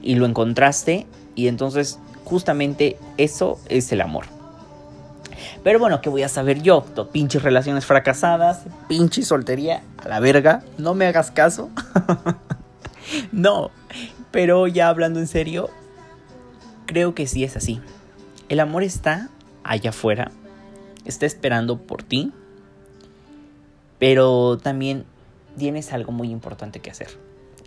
y 0.01 0.15
lo 0.15 0.25
encontraste 0.25 1.05
y 1.35 1.47
entonces 1.47 1.99
justamente 2.25 2.97
eso 3.17 3.59
es 3.69 3.91
el 3.91 4.01
amor. 4.01 4.25
Pero 5.63 5.79
bueno, 5.79 6.01
¿qué 6.01 6.09
voy 6.09 6.23
a 6.23 6.29
saber 6.29 6.61
yo? 6.61 6.85
Pinches 7.11 7.43
relaciones 7.43 7.85
fracasadas, 7.85 8.63
pinche 8.87 9.23
soltería, 9.23 9.83
a 10.03 10.07
la 10.07 10.19
verga, 10.19 10.63
no 10.77 10.93
me 10.93 11.05
hagas 11.07 11.31
caso. 11.31 11.69
no, 13.31 13.71
pero 14.31 14.67
ya 14.67 14.89
hablando 14.89 15.19
en 15.19 15.27
serio, 15.27 15.69
creo 16.85 17.15
que 17.15 17.27
sí 17.27 17.43
es 17.43 17.55
así. 17.55 17.81
El 18.49 18.59
amor 18.59 18.83
está 18.83 19.29
allá 19.63 19.89
afuera, 19.89 20.31
está 21.05 21.25
esperando 21.25 21.77
por 21.77 22.03
ti, 22.03 22.31
pero 23.99 24.57
también 24.57 25.05
tienes 25.57 25.93
algo 25.93 26.11
muy 26.11 26.29
importante 26.29 26.79
que 26.79 26.91
hacer, 26.91 27.09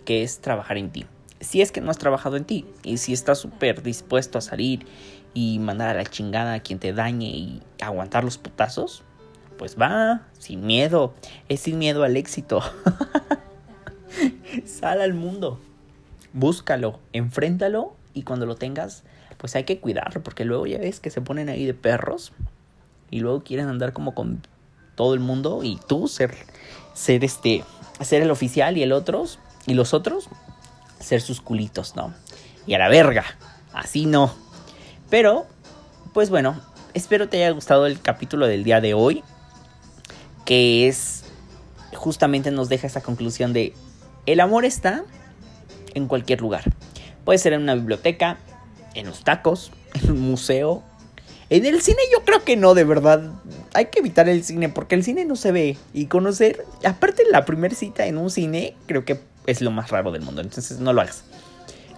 que 0.05 0.23
es 0.23 0.39
trabajar 0.39 0.77
en 0.77 0.89
ti. 0.89 1.05
Si 1.39 1.61
es 1.61 1.71
que 1.71 1.81
no 1.81 1.89
has 1.89 1.97
trabajado 1.97 2.35
en 2.35 2.45
ti 2.45 2.65
y 2.83 2.97
si 2.97 3.13
estás 3.13 3.39
súper 3.39 3.81
dispuesto 3.81 4.37
a 4.37 4.41
salir 4.41 4.85
y 5.33 5.59
mandar 5.59 5.89
a 5.89 5.93
la 5.93 6.05
chingada 6.05 6.53
a 6.53 6.59
quien 6.59 6.79
te 6.79 6.93
dañe 6.93 7.27
y 7.27 7.61
aguantar 7.81 8.23
los 8.23 8.37
putazos, 8.37 9.03
pues 9.57 9.77
va, 9.79 10.27
sin 10.37 10.65
miedo, 10.65 11.13
es 11.47 11.61
sin 11.61 11.77
miedo 11.77 12.03
al 12.03 12.17
éxito. 12.17 12.61
Sal 14.65 15.01
al 15.01 15.13
mundo, 15.13 15.59
búscalo, 16.33 16.99
enfréntalo 17.13 17.93
y 18.13 18.23
cuando 18.23 18.45
lo 18.45 18.55
tengas, 18.55 19.03
pues 19.37 19.55
hay 19.55 19.63
que 19.63 19.79
cuidarlo 19.79 20.23
porque 20.23 20.45
luego 20.45 20.65
ya 20.65 20.79
ves 20.79 20.99
que 20.99 21.09
se 21.09 21.21
ponen 21.21 21.49
ahí 21.49 21.65
de 21.65 21.73
perros 21.73 22.33
y 23.11 23.19
luego 23.19 23.43
quieren 23.43 23.67
andar 23.67 23.93
como 23.93 24.13
con 24.13 24.41
todo 24.95 25.13
el 25.13 25.19
mundo 25.19 25.61
y 25.63 25.79
tú 25.87 26.07
ser, 26.07 26.35
ser 26.93 27.23
este, 27.23 27.63
ser 28.01 28.21
el 28.21 28.31
oficial 28.31 28.77
y 28.77 28.83
el 28.83 28.91
otros, 28.91 29.39
y 29.65 29.73
los 29.73 29.93
otros, 29.93 30.27
ser 30.99 31.21
sus 31.21 31.41
culitos, 31.41 31.95
¿no? 31.95 32.13
Y 32.65 32.73
a 32.73 32.79
la 32.79 32.89
verga, 32.89 33.25
así 33.73 34.05
no. 34.05 34.33
Pero, 35.09 35.47
pues 36.13 36.29
bueno, 36.29 36.59
espero 36.93 37.29
te 37.29 37.37
haya 37.37 37.51
gustado 37.51 37.85
el 37.85 38.01
capítulo 38.01 38.47
del 38.47 38.63
día 38.63 38.81
de 38.81 38.93
hoy, 38.93 39.23
que 40.45 40.87
es, 40.87 41.23
justamente 41.93 42.51
nos 42.51 42.69
deja 42.69 42.87
esa 42.87 43.01
conclusión 43.01 43.53
de, 43.53 43.73
el 44.25 44.39
amor 44.39 44.65
está 44.65 45.03
en 45.93 46.07
cualquier 46.07 46.41
lugar. 46.41 46.63
Puede 47.25 47.39
ser 47.39 47.53
en 47.53 47.61
una 47.61 47.75
biblioteca, 47.75 48.37
en 48.93 49.07
los 49.07 49.23
tacos, 49.23 49.71
en 49.93 50.11
un 50.11 50.21
museo, 50.21 50.83
en 51.49 51.65
el 51.65 51.81
cine 51.81 51.97
yo 52.11 52.23
creo 52.23 52.43
que 52.43 52.55
no, 52.55 52.75
de 52.75 52.83
verdad. 52.83 53.33
Hay 53.73 53.85
que 53.87 53.99
evitar 53.99 54.29
el 54.29 54.43
cine 54.43 54.69
porque 54.69 54.93
el 54.93 55.03
cine 55.03 55.25
no 55.25 55.35
se 55.35 55.51
ve. 55.51 55.77
Y 55.93 56.05
conocer, 56.05 56.63
aparte 56.85 57.23
la 57.31 57.45
primera 57.45 57.73
cita 57.73 58.05
en 58.05 58.17
un 58.19 58.29
cine, 58.29 58.75
creo 58.85 59.03
que 59.03 59.19
es 59.51 59.61
lo 59.61 59.71
más 59.71 59.89
raro 59.89 60.11
del 60.11 60.21
mundo. 60.21 60.41
Entonces 60.41 60.79
no 60.79 60.93
lo 60.93 61.01
hagas. 61.01 61.23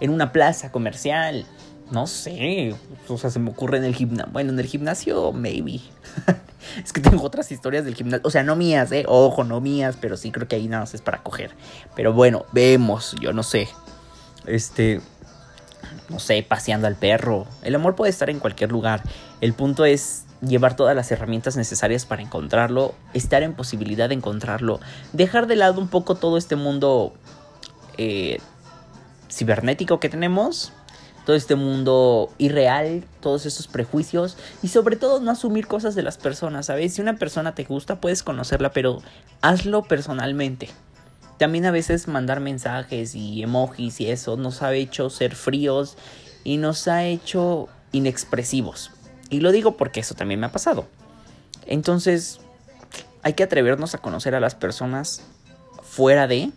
En 0.00 0.10
una 0.10 0.32
plaza 0.32 0.72
comercial, 0.72 1.46
no 1.90 2.06
sé. 2.06 2.74
O 3.08 3.18
sea, 3.18 3.30
se 3.30 3.38
me 3.38 3.50
ocurre 3.50 3.78
en 3.78 3.84
el 3.84 3.94
gimnasio. 3.94 4.32
Bueno, 4.32 4.52
en 4.52 4.58
el 4.58 4.66
gimnasio, 4.66 5.32
maybe. 5.32 5.80
es 6.84 6.92
que 6.92 7.00
tengo 7.00 7.22
otras 7.22 7.52
historias 7.52 7.84
del 7.84 7.94
gimnasio. 7.94 8.26
O 8.26 8.30
sea, 8.30 8.42
no 8.42 8.56
mías, 8.56 8.90
eh. 8.92 9.04
Ojo, 9.06 9.44
no 9.44 9.60
mías, 9.60 9.96
pero 10.00 10.16
sí 10.16 10.30
creo 10.30 10.48
que 10.48 10.56
ahí 10.56 10.68
nada 10.68 10.82
más 10.82 10.94
es 10.94 11.02
para 11.02 11.22
coger. 11.22 11.50
Pero 11.94 12.12
bueno, 12.12 12.46
vemos, 12.52 13.14
yo 13.20 13.32
no 13.32 13.42
sé. 13.42 13.68
Este 14.46 15.00
no 16.08 16.18
sé, 16.18 16.44
paseando 16.46 16.86
al 16.86 16.96
perro. 16.96 17.46
El 17.62 17.74
amor 17.74 17.96
puede 17.96 18.10
estar 18.10 18.30
en 18.30 18.38
cualquier 18.38 18.70
lugar. 18.70 19.02
El 19.40 19.54
punto 19.54 19.84
es 19.84 20.24
llevar 20.40 20.76
todas 20.76 20.94
las 20.94 21.10
herramientas 21.10 21.56
necesarias 21.56 22.04
para 22.04 22.22
encontrarlo, 22.22 22.94
estar 23.14 23.42
en 23.42 23.54
posibilidad 23.54 24.08
de 24.08 24.16
encontrarlo, 24.16 24.80
dejar 25.12 25.46
de 25.46 25.56
lado 25.56 25.80
un 25.80 25.88
poco 25.88 26.16
todo 26.16 26.36
este 26.36 26.56
mundo 26.56 27.14
eh, 28.02 28.40
cibernético 29.30 30.00
que 30.00 30.08
tenemos, 30.08 30.72
todo 31.24 31.36
este 31.36 31.54
mundo 31.54 32.30
irreal, 32.38 33.04
todos 33.20 33.46
esos 33.46 33.68
prejuicios 33.68 34.36
y 34.62 34.68
sobre 34.68 34.96
todo 34.96 35.20
no 35.20 35.30
asumir 35.30 35.66
cosas 35.66 35.94
de 35.94 36.02
las 36.02 36.18
personas, 36.18 36.66
¿sabes? 36.66 36.94
Si 36.94 37.00
una 37.00 37.16
persona 37.16 37.54
te 37.54 37.64
gusta, 37.64 38.00
puedes 38.00 38.22
conocerla, 38.22 38.72
pero 38.72 39.00
hazlo 39.40 39.84
personalmente. 39.84 40.68
También 41.38 41.64
a 41.66 41.70
veces 41.70 42.08
mandar 42.08 42.40
mensajes 42.40 43.14
y 43.14 43.42
emojis 43.42 44.00
y 44.00 44.10
eso 44.10 44.36
nos 44.36 44.62
ha 44.62 44.74
hecho 44.74 45.10
ser 45.10 45.34
fríos 45.34 45.96
y 46.44 46.56
nos 46.56 46.88
ha 46.88 47.04
hecho 47.04 47.68
inexpresivos. 47.92 48.90
Y 49.30 49.40
lo 49.40 49.52
digo 49.52 49.76
porque 49.76 50.00
eso 50.00 50.14
también 50.14 50.40
me 50.40 50.46
ha 50.46 50.52
pasado. 50.52 50.86
Entonces, 51.66 52.40
hay 53.22 53.34
que 53.34 53.44
atrevernos 53.44 53.94
a 53.94 53.98
conocer 53.98 54.34
a 54.34 54.40
las 54.40 54.54
personas 54.54 55.22
fuera 55.82 56.26
de 56.26 56.50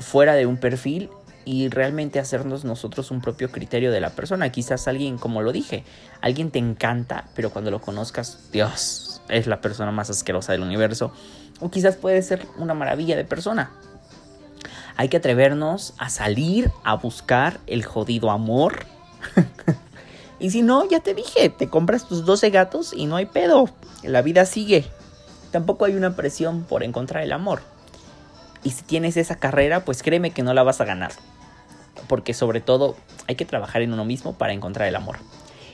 fuera 0.00 0.34
de 0.34 0.46
un 0.46 0.56
perfil 0.56 1.10
y 1.44 1.68
realmente 1.68 2.18
hacernos 2.18 2.64
nosotros 2.64 3.10
un 3.10 3.20
propio 3.20 3.50
criterio 3.50 3.92
de 3.92 4.00
la 4.00 4.10
persona. 4.10 4.52
Quizás 4.52 4.88
alguien, 4.88 5.18
como 5.18 5.42
lo 5.42 5.52
dije, 5.52 5.84
alguien 6.20 6.50
te 6.50 6.58
encanta, 6.58 7.28
pero 7.34 7.50
cuando 7.50 7.70
lo 7.70 7.80
conozcas, 7.80 8.50
Dios, 8.52 9.22
es 9.28 9.46
la 9.46 9.60
persona 9.60 9.90
más 9.90 10.10
asquerosa 10.10 10.52
del 10.52 10.62
universo. 10.62 11.12
O 11.60 11.70
quizás 11.70 11.96
puede 11.96 12.22
ser 12.22 12.46
una 12.58 12.74
maravilla 12.74 13.16
de 13.16 13.24
persona. 13.24 13.70
Hay 14.96 15.08
que 15.08 15.16
atrevernos 15.16 15.94
a 15.98 16.10
salir 16.10 16.70
a 16.84 16.94
buscar 16.94 17.60
el 17.66 17.84
jodido 17.84 18.30
amor. 18.30 18.84
y 20.38 20.50
si 20.50 20.62
no, 20.62 20.88
ya 20.88 21.00
te 21.00 21.14
dije, 21.14 21.48
te 21.48 21.68
compras 21.68 22.06
tus 22.06 22.24
12 22.24 22.50
gatos 22.50 22.92
y 22.94 23.06
no 23.06 23.16
hay 23.16 23.26
pedo. 23.26 23.70
La 24.02 24.22
vida 24.22 24.44
sigue. 24.44 24.84
Tampoco 25.52 25.84
hay 25.84 25.94
una 25.94 26.16
presión 26.16 26.64
por 26.64 26.82
encontrar 26.82 27.22
el 27.22 27.32
amor. 27.32 27.62
Y 28.62 28.70
si 28.70 28.82
tienes 28.82 29.16
esa 29.16 29.36
carrera, 29.36 29.84
pues 29.84 30.02
créeme 30.02 30.32
que 30.32 30.42
no 30.42 30.54
la 30.54 30.62
vas 30.62 30.80
a 30.80 30.84
ganar. 30.84 31.12
Porque 32.08 32.34
sobre 32.34 32.60
todo 32.60 32.96
hay 33.26 33.36
que 33.36 33.44
trabajar 33.44 33.82
en 33.82 33.92
uno 33.92 34.04
mismo 34.04 34.34
para 34.34 34.52
encontrar 34.52 34.88
el 34.88 34.96
amor. 34.96 35.18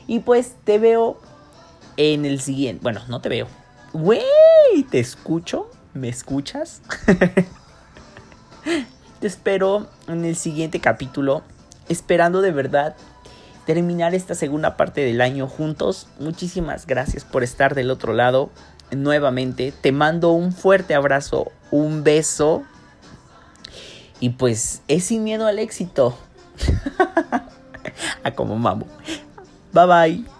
Y 0.07 0.20
pues 0.20 0.55
te 0.64 0.79
veo 0.79 1.20
en 1.96 2.25
el 2.25 2.40
siguiente. 2.40 2.83
Bueno, 2.83 3.01
no 3.09 3.20
te 3.20 3.29
veo. 3.29 3.49
Güey, 3.92 4.22
te 4.90 5.01
escucho. 5.01 5.70
¿Me 5.94 6.09
escuchas? 6.09 6.83
te 9.20 9.27
espero 9.27 9.88
en 10.09 10.25
el 10.25 10.37
siguiente 10.37 10.81
capítulo. 10.81 11.42
Esperando 11.88 12.42
de 12.42 12.53
verdad 12.53 12.96
terminar 13.64 14.14
esta 14.14 14.35
segunda 14.35 14.77
parte 14.77 15.03
del 15.03 15.20
año 15.20 15.49
juntos. 15.49 16.09
Muchísimas 16.20 16.87
gracias 16.87 17.25
por 17.25 17.42
estar 17.42 17.75
del 17.75 17.90
otro 17.90 18.12
lado. 18.12 18.51
Nuevamente, 18.92 19.72
te 19.81 19.90
mando 19.90 20.31
un 20.31 20.53
fuerte 20.53 20.94
abrazo, 20.94 21.51
un 21.70 22.05
beso. 22.05 22.64
Y 24.20 24.31
pues 24.31 24.83
es 24.88 25.05
sin 25.05 25.24
miedo 25.24 25.46
al 25.46 25.59
éxito. 25.59 26.16
A 28.22 28.31
como 28.35 28.57
mamo. 28.57 28.87
Bye 29.72 29.87
bye. 29.87 30.36